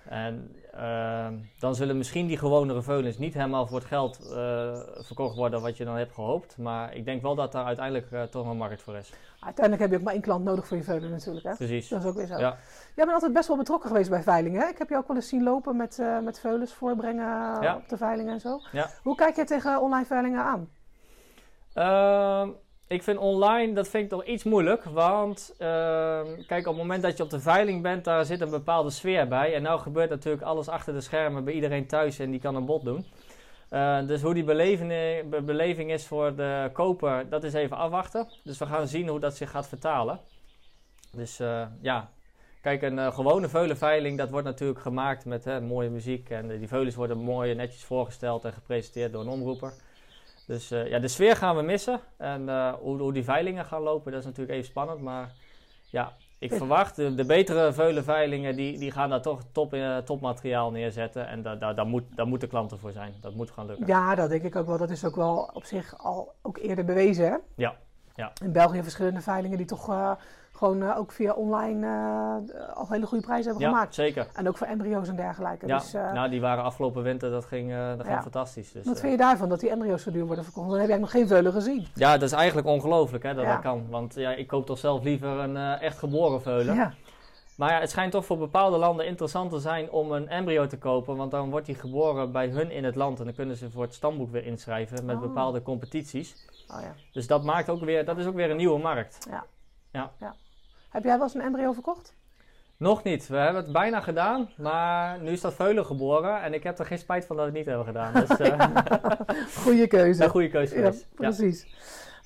En 0.10 0.56
ehm, 0.78 1.34
dan 1.60 1.76
zullen 1.76 1.98
misschien 1.98 2.28
die 2.28 2.38
gewonere 2.38 2.82
veulens 2.82 3.18
niet 3.18 3.34
helemaal 3.34 3.68
voor 3.68 3.78
het 3.78 3.88
geld 3.88 4.20
eh, 4.20 4.80
verkocht 4.96 5.36
worden 5.36 5.62
wat 5.62 5.78
je 5.78 5.86
dan 5.86 5.96
hebt 5.96 6.14
gehoopt. 6.14 6.58
Maar 6.58 6.96
ik 6.96 7.06
denk 7.06 7.22
wel 7.22 7.36
dat 7.36 7.52
daar 7.52 7.66
uiteindelijk 7.66 8.12
eh, 8.12 8.22
toch 8.24 8.48
een 8.48 8.58
markt 8.58 8.82
voor 8.82 8.96
is. 8.96 9.14
Uiteindelijk 9.40 9.82
heb 9.82 9.92
je 9.92 9.98
ook 9.98 10.04
maar 10.04 10.14
één 10.14 10.22
klant 10.22 10.44
nodig 10.44 10.68
voor 10.68 10.78
je 10.78 10.84
veulen 10.84 11.12
natuurlijk. 11.12 11.46
Hè? 11.46 11.56
Precies. 11.56 11.88
Dat 11.88 12.00
is 12.04 12.06
ook 12.10 12.16
weer 12.16 12.26
zo. 12.28 12.38
Ja. 12.38 12.58
Jij 12.96 13.06
bent 13.06 13.12
altijd 13.12 13.34
best 13.34 13.48
wel 13.48 13.58
betrokken 13.58 13.90
geweest 13.90 14.10
bij 14.10 14.24
veilingen. 14.24 14.62
Hè? 14.62 14.68
Ik 14.68 14.78
heb 14.78 14.90
je 14.90 14.98
ook 14.98 15.08
wel 15.08 15.16
eens 15.16 15.28
zien 15.28 15.44
lopen 15.44 15.76
met, 15.76 16.00
eh, 16.00 16.20
met 16.20 16.40
veulens 16.40 16.74
voorbrengen 16.74 17.62
Ja. 17.62 17.76
op 17.76 17.90
de 17.90 17.98
veilingen 17.98 18.34
en 18.34 18.40
zo. 18.40 18.60
Ja. 18.72 18.90
Hoe 19.04 19.16
kijk 19.16 19.36
jij 19.36 19.46
tegen 19.46 19.82
online 19.82 20.06
veilingen 20.06 20.44
aan? 20.44 20.70
Ik 22.88 23.04
vind 23.04 23.18
online, 23.18 23.74
dat 23.74 23.88
vind 23.88 24.04
ik 24.04 24.10
toch 24.10 24.26
iets 24.26 24.44
moeilijk. 24.44 24.84
Want 24.84 25.54
ehm, 25.58 26.26
kijk, 26.48 26.68
op 26.68 26.74
het 26.74 26.82
moment 26.84 27.04
dat 27.04 27.18
je 27.18 27.24
op 27.24 27.30
de 27.30 27.40
veiling 27.40 27.82
bent, 27.82 28.04
daar 28.04 28.26
zit 28.26 28.42
een 28.42 28.50
bepaalde 28.50 28.90
sfeer 28.90 29.28
bij. 29.28 29.54
En 29.56 29.62
nou 29.62 29.80
gebeurt 29.80 30.10
natuurlijk 30.10 30.44
alles 30.44 30.68
achter 30.68 30.94
de 30.94 31.02
schermen 31.02 31.44
bij 31.44 31.54
iedereen 31.54 31.88
thuis 31.88 32.20
en 32.20 32.32
die 32.32 32.40
kan 32.40 32.56
een 32.56 32.66
bod 32.66 32.84
doen. 32.84 33.06
Eh, 33.70 34.08
dus 34.08 34.22
hoe 34.22 34.34
die 34.34 34.44
beleving, 34.44 34.90
be- 35.30 35.42
beleving 35.42 35.92
is 35.92 36.06
voor 36.08 36.36
de 36.36 36.70
koper, 36.74 37.30
dat 37.30 37.44
is 37.44 37.54
even 37.54 37.78
afwachten. 37.78 38.28
Dus 38.44 38.58
we 38.58 38.66
gaan 38.66 38.88
zien 38.88 39.08
hoe 39.08 39.20
dat 39.20 39.36
zich 39.36 39.50
gaat 39.52 39.68
vertalen. 39.68 40.20
Dus 41.12 41.40
eh, 41.40 41.66
ja, 41.82 42.10
kijk, 42.62 42.82
een 42.82 43.00
eh, 43.00 43.14
gewone 43.14 43.50
veulenveiling, 43.50 44.18
dat 44.18 44.30
wordt 44.30 44.46
natuurlijk 44.46 44.80
gemaakt 44.80 45.26
met 45.26 45.44
hè, 45.46 45.62
mooie 45.62 45.90
muziek. 45.90 46.30
En 46.30 46.58
die 46.60 46.68
veulens 46.68 46.96
worden 46.96 47.18
mooi 47.18 47.56
netjes 47.56 47.84
voorgesteld 47.84 48.46
en 48.46 48.54
gepresenteerd 48.54 49.12
door 49.12 49.22
een 49.22 49.28
omroeper. 49.28 49.74
Dus 50.48 50.72
eh, 50.72 50.88
ja, 50.88 51.00
de 51.00 51.08
sfeer 51.08 51.36
gaan 51.36 51.56
we 51.56 51.62
missen. 51.62 52.00
En 52.18 52.50
eh, 52.50 52.74
hoe, 52.74 52.98
hoe 52.98 53.14
die 53.14 53.24
veilingen 53.24 53.66
gaan 53.66 53.82
lopen, 53.82 54.12
dat 54.12 54.20
is 54.20 54.26
natuurlijk 54.26 54.54
even 54.54 54.70
spannend. 54.70 55.02
Maar 55.02 55.34
ja, 55.90 56.14
ik 56.40 56.54
verwacht 56.54 56.96
de, 56.96 57.16
de 57.16 57.26
betere 57.26 57.74
veulenveilingen, 57.74 58.56
die, 58.56 58.78
die 58.78 58.92
gaan 58.92 59.10
daar 59.10 59.22
toch 59.22 59.42
top, 59.52 59.74
eh, 59.74 59.98
topmateriaal 59.98 60.72
neerzetten. 60.72 61.28
En 61.28 61.42
daar 61.42 61.76
daar 61.76 61.86
moet, 61.86 62.04
daar 62.16 62.28
moeten 62.28 62.50
klanten 62.50 62.80
voor 62.80 62.92
zijn. 62.92 63.14
Dat 63.22 63.34
moet 63.34 63.52
gaan 63.52 63.66
lukken. 63.66 63.88
Ja, 63.88 64.16
dat 64.16 64.30
denk 64.30 64.44
ik 64.44 64.56
ook 64.56 64.66
wel. 64.66 64.78
Dat 64.78 64.90
is 64.90 65.06
ook 65.06 65.16
wel 65.16 65.50
op 65.54 65.64
zich 65.64 65.98
al 65.98 66.34
ook 66.42 66.58
eerder 66.58 66.86
bewezen. 66.86 67.26
Hè? 67.26 67.38
Ja, 67.56 67.76
ja. 68.18 68.32
In 68.44 68.52
België 68.52 68.84
verschillende 68.84 69.22
veilingen 69.22 69.58
die 69.58 69.66
toch 69.66 69.90
eh, 69.90 70.12
gewoon 70.52 70.84
eh, 70.84 70.98
ook 70.98 71.12
via 71.12 71.34
online 71.34 71.86
eh, 71.88 72.76
al 72.78 72.88
hele 72.90 73.06
goede 73.06 73.24
prijzen 73.26 73.46
hebben 73.46 73.68
Ja, 73.68 73.74
gemaakt. 73.74 73.96
zeker. 73.96 74.28
En 74.34 74.48
ook 74.48 74.58
voor 74.58 74.68
embryo's 74.68 75.08
en 75.08 75.16
dergelijke. 75.16 75.68
Ja, 75.68 75.78
Dus, 75.78 75.92
nou, 75.92 76.30
die 76.30 76.42
waren 76.42 76.64
afgelopen 76.64 77.04
winter, 77.04 77.32
dat 77.32 77.46
ging, 77.46 77.74
dat 77.98 78.06
ging 78.06 78.22
fantastisch. 78.22 78.72
Dus, 78.72 78.86
wat 78.86 79.00
vind 79.00 79.12
je 79.12 79.18
daarvan 79.18 79.50
dat 79.50 79.60
die 79.60 79.70
embryo's 79.70 80.04
zo 80.04 80.12
duur 80.12 80.26
worden 80.26 80.44
verkocht? 80.44 80.70
Dan 80.70 80.80
heb 80.80 80.88
jij 80.90 80.98
nog 80.98 81.12
geen 81.12 81.28
veulen 81.28 81.52
gezien. 81.52 81.88
ja, 81.94 82.12
dat 82.14 82.22
is 82.22 82.32
eigenlijk 82.32 82.68
ongelooflijk 82.68 83.24
hè, 83.24 83.34
dat 83.34 83.46
dat 83.46 83.60
kan. 83.60 83.86
Want 83.90 84.14
ja, 84.16 84.32
ik 84.32 84.48
koop 84.48 84.66
toch 84.66 84.78
zelf 84.78 85.04
liever 85.04 85.30
een 85.30 85.58
echt 85.58 85.98
geboren 85.98 86.42
veulen. 86.42 86.94
Ja. 87.58 87.66
Maar 87.66 87.72
ja, 87.72 87.80
het 87.80 87.90
schijnt 87.90 88.12
toch 88.12 88.26
voor 88.26 88.38
bepaalde 88.38 88.78
landen 88.78 89.06
interessant 89.06 89.52
te 89.52 89.60
zijn 89.60 89.92
om 89.92 90.12
een 90.12 90.28
embryo 90.30 90.68
te 90.68 90.78
kopen. 90.78 91.16
Want 91.16 91.32
dan 91.32 91.50
wordt 91.50 91.66
die 91.66 91.76
geboren 91.76 92.32
bij 92.32 92.48
hun 92.48 92.72
in 92.72 92.84
het 92.84 92.96
land. 92.96 93.20
En 93.20 93.26
dan 93.26 93.34
kunnen 93.34 93.56
ze 93.56 93.72
voor 93.72 93.82
het 93.84 93.94
stamboek 93.94 94.32
weer 94.32 94.46
inschrijven 94.46 95.06
met 95.06 95.16
Oh. 95.16 95.22
bepaalde 95.22 95.62
competities. 95.62 96.46
Oh, 96.68 96.82
ja. 96.82 96.94
Dus 97.12 97.28
dat, 97.28 97.44
maakt 97.44 97.70
ook 97.70 97.84
weer, 97.84 98.06
dat 98.06 98.18
is 98.18 98.26
ook 98.26 98.36
weer 98.36 98.50
een 98.50 98.58
nieuwe 98.58 98.80
markt. 98.80 99.28
Heb 100.90 101.04
jij 101.04 101.14
wel 101.14 101.22
eens 101.24 101.34
een 101.34 101.42
embryo 101.42 101.72
verkocht? 101.72 102.16
Nog 102.78 103.04
niet. 103.04 103.28
We 103.28 103.38
hebben 103.38 103.64
het 103.64 103.72
bijna 103.72 104.00
gedaan. 104.02 104.50
Maar 104.58 105.20
nu 105.22 105.32
is 105.32 105.42
dat 105.42 105.54
veulen 105.54 105.86
geboren. 105.86 106.42
En 106.42 106.54
ik 106.54 106.64
heb 106.64 106.80
er 106.80 106.86
geen 106.86 106.98
spijt 106.98 107.26
van 107.26 107.36
dat 107.36 107.46
we 107.46 107.52
het 107.52 107.60
niet 107.60 107.76
hebben 107.76 107.86
gedaan. 107.86 108.14
Dus 108.14 108.30
eh 108.50 109.64
Goeie 109.64 109.88
keuze. 109.88 110.24
een 110.24 110.30
goede 110.30 110.50
keuze 110.50 110.76
Ja. 110.80 110.92
Ja. 111.18 111.32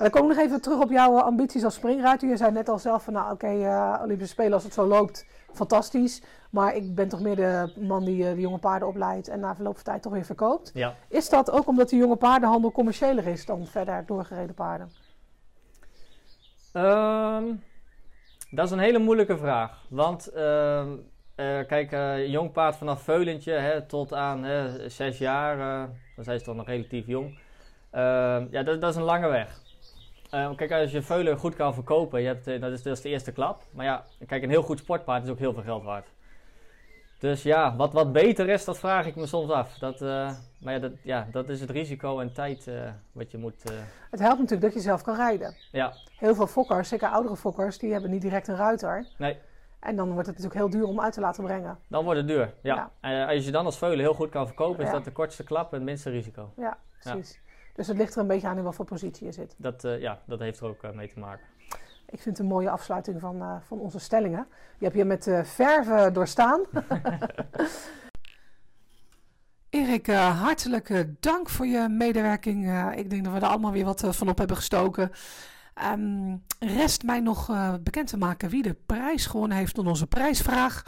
Dan 0.02 0.10
kom 0.10 0.22
ik 0.22 0.36
nog 0.36 0.46
even 0.46 0.62
terug 0.62 0.80
op 0.80 0.90
jouw 0.90 1.20
ambities 1.20 1.64
als 1.64 1.76
springruiter. 1.76 2.30
Je 2.30 2.38
zei 2.38 2.52
net 2.52 2.70
al 2.70 2.80
zelf 2.80 3.04
van, 3.04 3.14
nou 3.14 3.32
oké, 3.32 3.48
eh, 3.48 4.00
Olympische 4.04 4.34
Spelen 4.34 4.54
als 4.54 4.64
het 4.64 4.74
zo 4.74 4.86
loopt, 4.86 5.26
fantastisch. 5.54 6.22
Maar 6.50 6.76
ik 6.76 6.96
ben 6.96 7.08
toch 7.08 7.22
meer 7.22 7.36
de 7.36 7.74
man 7.80 8.06
die 8.06 8.28
eh, 8.28 8.34
de 8.34 8.40
jonge 8.40 8.58
paarden 8.58 8.88
opleidt 8.88 9.28
en 9.28 9.40
na 9.40 9.56
verloop 9.56 9.76
van 9.76 9.84
tijd 9.84 10.02
toch 10.02 10.14
weer 10.14 10.26
verkoopt. 10.26 10.72
Ja. 10.74 10.96
Is 11.08 11.30
dat 11.30 11.52
ook 11.52 11.68
omdat 11.68 11.90
de 11.90 11.96
jonge 11.96 12.16
paardenhandel 12.16 12.72
commerciëler 12.72 13.28
is 13.28 13.46
dan 13.46 13.66
verder 13.68 14.04
doorgereden 14.06 14.56
paarden? 14.56 14.92
Ehm, 16.74 17.44
dat 18.50 18.66
is 18.66 18.72
een 18.72 18.80
hele 18.80 19.00
moeilijke 19.00 19.38
vraag. 19.38 19.86
Want 19.90 20.28
ehm, 20.28 20.90
eh, 21.36 21.60
kijk, 21.68 21.92
jong 22.28 22.52
paard 22.52 22.76
vanaf 22.76 23.02
veulentje 23.02 23.54
hè, 23.54 23.86
tot 23.86 24.14
aan 24.14 24.44
hè, 24.44 24.90
zes 24.90 25.18
jaar, 25.18 25.58
dan 26.16 26.24
zijn 26.24 26.40
ze 26.40 26.46
toch 26.46 26.56
nog 26.56 26.68
relatief 26.68 27.08
jong. 27.08 27.40
Ehm, 27.92 28.48
ja, 28.52 28.64
dat, 28.64 28.82
dat 28.82 28.90
is 28.90 28.96
een 28.96 29.04
lange 29.04 29.28
weg. 29.28 29.61
Ehm, 30.32 30.56
kijk, 30.56 30.72
als 30.72 30.92
je 30.92 31.02
veulen 31.02 31.38
goed 31.38 31.56
kan 31.56 31.74
verkopen, 31.74 32.22
je 32.22 32.28
hebt, 32.28 32.48
eh, 32.48 32.62
dat, 32.62 32.86
is, 32.86 33.02
de 33.02 33.10
eerste 33.10 33.32
klap. 33.32 33.64
Maar 33.72 33.86
ja, 33.86 34.04
kijk, 34.28 34.44
een 34.44 34.50
heel 34.50 34.62
goed 34.64 34.80
sportpaard 34.80 35.24
is 35.24 35.30
ook 35.30 35.40
heel 35.40 35.54
veel 35.54 35.64
geld 35.64 35.84
waard. 35.84 36.08
Dus 37.20 37.44
ja, 37.44 37.76
wat, 37.76 37.94
wat 37.94 38.12
beter 38.12 38.50
is, 38.50 38.66
dat 38.66 38.78
vraag 38.80 39.06
ik 39.06 39.16
me 39.16 39.26
soms 39.28 39.52
af. 39.52 39.78
Dat, 39.78 40.02
eh, 40.02 40.32
maar 40.60 40.74
ja 40.74 40.80
dat, 40.80 40.92
ja, 41.04 41.28
dat 41.32 41.50
is 41.50 41.62
het 41.62 41.70
risico 41.70 42.20
en 42.20 42.34
tijd 42.34 42.68
eh, 42.68 42.92
wat 43.12 43.32
je 43.32 43.38
moet... 43.38 43.64
Het 44.12 44.20
helpt 44.20 44.40
natuurlijk 44.40 44.62
dat 44.62 44.74
je 44.74 44.80
zelf 44.80 45.02
kan 45.02 45.16
rijden. 45.16 45.56
ja, 45.72 45.94
Heel 46.18 46.36
veel 46.36 46.48
fokkers, 46.48 46.90
zeker 46.90 47.08
oudere 47.08 47.38
fokkers, 47.38 47.78
die 47.78 47.92
hebben 47.92 48.10
niet 48.10 48.22
direct 48.22 48.48
een 48.48 48.56
ruiter. 48.56 49.08
nee. 49.18 49.38
En 49.80 49.96
dan 49.96 50.12
wordt 50.12 50.28
het 50.28 50.38
natuurlijk 50.38 50.56
heel 50.72 50.80
duur 50.80 50.88
om 50.90 51.02
uit 51.02 51.14
te 51.14 51.20
laten 51.20 51.44
brengen. 51.44 51.80
Dan 51.88 52.04
wordt 52.04 52.20
het 52.20 52.28
duur, 52.28 52.54
ja. 52.62 52.76
Ja. 52.76 52.92
En 53.02 53.28
als 53.28 53.46
je 53.46 53.52
dan 53.52 53.66
als 53.66 53.78
veulen 53.78 54.00
heel 54.00 54.14
goed 54.14 54.30
kan 54.30 54.46
verkopen, 54.48 54.80
is 54.80 54.86
Ja. 54.90 54.94
dat 54.94 55.04
de 55.06 55.12
kortste 55.12 55.44
klap 55.44 55.72
en 55.72 55.78
het 55.78 55.84
minste 55.88 56.10
risico. 56.10 56.52
Ja, 56.58 56.78
precies. 57.00 57.40
Dus 57.82 57.90
het 57.90 58.00
ligt 58.00 58.16
er 58.16 58.22
een 58.22 58.28
beetje 58.28 58.48
aan 58.48 58.58
in 58.58 58.64
wat 58.64 58.76
voor 58.76 58.86
positie 58.86 59.26
je 59.26 59.32
zit. 59.32 59.56
Dat, 59.58 59.84
eh, 59.84 60.00
ja, 60.00 60.20
dat 60.26 60.40
heeft 60.40 60.60
er 60.60 60.68
ook 60.68 60.84
eh, 60.84 60.92
mee 60.92 61.08
te 61.08 61.20
maken. 61.20 61.46
Ik 62.06 62.22
vind 62.22 62.38
het 62.38 62.40
een 62.40 62.52
mooie 62.52 62.70
afsluiting 62.70 63.20
van, 63.20 63.42
eh, 63.42 63.56
van 63.62 63.80
onze 63.80 64.00
stellingen. 64.00 64.48
Je 64.78 64.86
hebt 64.86 64.98
je 64.98 65.06
met 65.06 65.28
eh, 65.28 65.44
verven 65.44 66.14
doorstaan. 66.14 66.62
Erik, 69.72 70.08
eh, 70.08 70.42
hartelijk 70.42 71.06
dank 71.20 71.50
voor 71.50 71.66
je 71.66 71.90
medewerking. 71.90 72.68
Eh, 72.68 72.88
ik 72.96 73.10
denk 73.10 73.24
dat 73.24 73.34
we 73.34 73.40
er 73.40 73.46
allemaal 73.46 73.72
weer 73.72 73.86
wat 73.86 74.04
van 74.10 74.30
op 74.30 74.38
hebben 74.38 74.56
gestoken. 74.56 75.12
Ehm, 75.74 76.36
rest 76.60 77.04
mij 77.04 77.20
nog 77.20 77.50
eh, 77.50 77.74
bekend 77.82 78.08
te 78.08 78.18
maken 78.18 78.50
wie 78.50 78.64
de 78.64 78.76
prijs 78.86 79.26
gewonnen 79.26 79.58
heeft 79.58 79.76
door 79.76 79.86
onze 79.86 80.08
prijsvraag. 80.08 80.84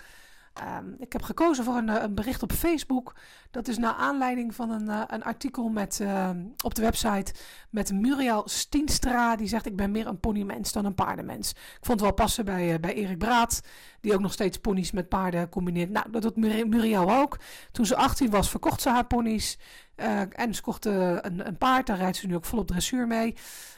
Ehm, 0.53 0.85
ik 0.99 1.13
heb 1.13 1.21
gekozen 1.21 1.63
voor 1.63 1.75
een, 1.75 1.89
eh, 1.89 2.01
een 2.01 2.15
bericht 2.15 2.43
op 2.43 2.51
Facebook. 2.51 3.15
Dat 3.51 3.67
is 3.67 3.77
naar 3.77 3.93
aanleiding 3.93 4.55
van 4.55 4.69
een, 4.69 4.89
eh, 4.89 5.01
een 5.07 5.23
artikel 5.23 5.69
met, 5.69 5.99
ehm, 5.99 6.41
op 6.63 6.75
de 6.75 6.81
website 6.81 7.33
met 7.69 7.91
Muriel 7.91 8.41
Stienstra. 8.45 9.35
Die 9.35 9.47
zegt: 9.47 9.65
Ik 9.65 9.75
ben 9.75 9.91
meer 9.91 10.07
een 10.07 10.19
ponymens 10.19 10.71
dan 10.71 10.85
een 10.85 10.95
paardenmens. 10.95 11.49
Ik 11.51 11.57
vond 11.81 11.99
het 11.99 12.01
wel 12.01 12.13
passen 12.13 12.45
bij, 12.45 12.73
eh, 12.73 12.79
bij 12.79 12.93
Erik 12.93 13.17
Braat, 13.17 13.61
die 14.01 14.13
ook 14.13 14.19
nog 14.21 14.33
steeds 14.33 14.57
ponies 14.57 14.91
met 14.91 15.09
paarden 15.09 15.49
combineert. 15.49 15.89
Nou, 15.89 16.11
dat 16.11 16.21
doet 16.21 16.35
Muri- 16.35 16.65
Muriel 16.65 17.11
ook. 17.13 17.37
Toen 17.71 17.85
ze 17.85 17.95
18 17.95 18.29
was, 18.29 18.49
verkocht 18.49 18.81
ze 18.81 18.89
haar 18.89 19.05
ponies. 19.05 19.57
Eh, 20.03 20.21
en 20.31 20.55
ze 20.55 20.61
kocht 20.61 20.85
eh, 20.85 21.11
een, 21.21 21.47
een 21.47 21.57
paard, 21.57 21.87
daar 21.87 21.97
rijdt 21.97 22.17
ze 22.17 22.27
nu 22.27 22.35
ook 22.35 22.45
volop 22.45 22.67
dressuur 22.67 23.07
mee. 23.07 23.35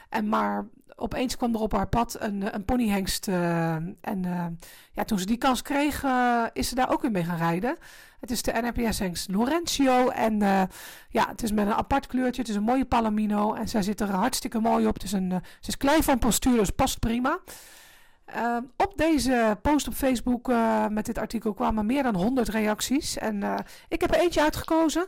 En 0.09 0.29
maar 0.29 0.65
opeens 0.95 1.37
kwam 1.37 1.53
er 1.53 1.59
op 1.59 1.71
haar 1.71 1.87
pad 1.87 2.15
een, 2.19 2.55
een 2.55 2.65
ponyhengst. 2.65 3.27
eh, 3.27 3.73
en 3.75 4.25
eh, 4.25 4.45
ja, 4.91 5.03
toen 5.03 5.19
ze 5.19 5.25
die 5.25 5.37
kans 5.37 5.61
kreeg, 5.61 6.03
is 6.53 6.69
ze 6.69 6.75
daar 6.75 6.91
ook 6.91 7.01
weer 7.01 7.11
mee 7.11 7.23
gaan 7.23 7.37
rijden. 7.37 7.77
Het 8.19 8.31
is 8.31 8.41
de 8.41 8.51
NRPS-hengst 8.51 9.29
Laurencio. 9.29 10.09
En 10.09 10.39
ja, 11.09 11.27
het 11.27 11.43
is 11.43 11.51
met 11.51 11.67
een 11.67 11.73
apart 11.73 12.07
kleurtje. 12.07 12.41
Het 12.41 12.49
is 12.49 12.55
een 12.55 12.63
mooie 12.63 12.85
Palomino. 12.85 13.53
En 13.53 13.67
zij 13.67 13.81
zit 13.81 14.01
er 14.01 14.09
hartstikke 14.09 14.59
mooi 14.59 14.87
op. 14.87 14.93
Het 14.93 15.03
is 15.03 15.11
een, 15.11 15.29
ze 15.59 15.67
is 15.67 15.77
klein 15.77 16.03
van 16.03 16.19
postuur, 16.19 16.57
dus 16.57 16.69
past 16.69 16.99
prima. 16.99 17.39
Op 18.77 18.93
deze 18.95 19.57
post 19.61 19.87
op 19.87 19.93
Facebook 19.93 20.51
met 20.89 21.05
dit 21.05 21.17
artikel 21.17 21.53
kwamen 21.53 21.85
meer 21.85 22.03
dan 22.03 22.15
100 22.15 22.47
reacties. 22.49 23.17
En 23.17 23.65
ik 23.87 24.01
heb 24.01 24.13
er 24.13 24.19
eentje 24.19 24.41
uitgekozen. 24.41 25.07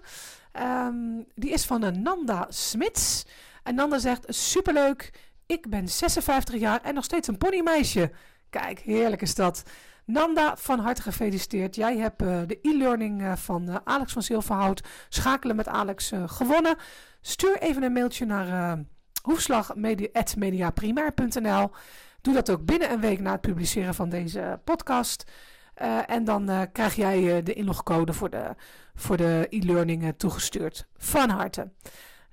Ehm, 0.57 0.95
die 1.35 1.51
is 1.51 1.65
van 1.65 1.81
een 1.81 2.01
Nanda 2.01 2.45
Smits. 2.49 3.25
En 3.63 3.75
Nanda 3.75 3.99
zegt: 3.99 4.25
Superleuk, 4.27 5.13
ik 5.45 5.69
ben 5.69 5.89
56 5.89 6.59
jaar 6.59 6.81
en 6.81 6.93
nog 6.93 7.03
steeds 7.03 7.27
een 7.27 7.37
ponymeisje. 7.37 8.11
Kijk, 8.49 8.79
heerlijk 8.79 9.21
is 9.21 9.35
dat. 9.35 9.63
Nanda, 10.05 10.57
van 10.57 10.79
harte 10.79 11.01
gefeliciteerd. 11.01 11.75
Jij 11.75 11.97
hebt 11.97 12.21
eh, 12.21 12.41
de 12.47 12.59
e-learning 12.61 13.21
eh, 13.21 13.35
van 13.35 13.69
eh, 13.69 13.75
Alex 13.83 14.13
van 14.13 14.21
Zilverhout, 14.21 14.81
Schakelen 15.09 15.55
met 15.55 15.67
Alex, 15.67 16.11
eh, 16.11 16.23
gewonnen. 16.25 16.75
Stuur 17.21 17.57
even 17.57 17.83
een 17.83 17.93
mailtje 17.93 18.25
naar 18.25 18.77
hoefslag.mediaprimair.nl. 19.21 21.71
Doe 22.21 22.33
dat 22.33 22.49
ook 22.49 22.65
binnen 22.65 22.91
een 22.91 22.99
week 22.99 23.19
na 23.19 23.31
het 23.31 23.41
publiceren 23.41 23.95
van 23.95 24.09
deze 24.09 24.59
podcast. 24.63 25.23
Uh, 25.81 26.09
en 26.09 26.23
dan 26.23 26.49
uh, 26.49 26.61
krijg 26.71 26.95
jij 26.95 27.37
uh, 27.37 27.43
de 27.43 27.53
inlogcode 27.53 28.13
voor 28.13 28.29
de, 28.29 28.55
voor 28.95 29.17
de 29.17 29.47
e-learning 29.49 30.13
toegestuurd. 30.17 30.87
Van 30.97 31.29
harte. 31.29 31.69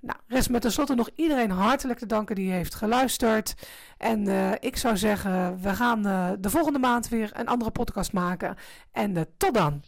Nou, 0.01 0.19
rest 0.27 0.51
me 0.51 0.59
tenslotte 0.59 0.95
nog 0.95 1.11
iedereen 1.15 1.51
hartelijk 1.51 1.99
te 1.99 2.07
danken 2.07 2.35
die 2.35 2.53
heeft 2.53 2.75
geluisterd. 2.75 3.55
En 3.99 4.29
ik 4.61 4.77
zou 4.77 4.97
zeggen, 4.97 5.61
we 5.61 5.75
gaan 5.75 6.03
de 6.41 6.51
volgende 6.51 6.79
maand 6.79 7.09
weer 7.09 7.31
een 7.33 7.47
andere 7.47 7.71
podcast 7.71 8.13
maken. 8.13 8.57
En 8.93 9.27
tot 9.37 9.55
dan. 9.55 9.83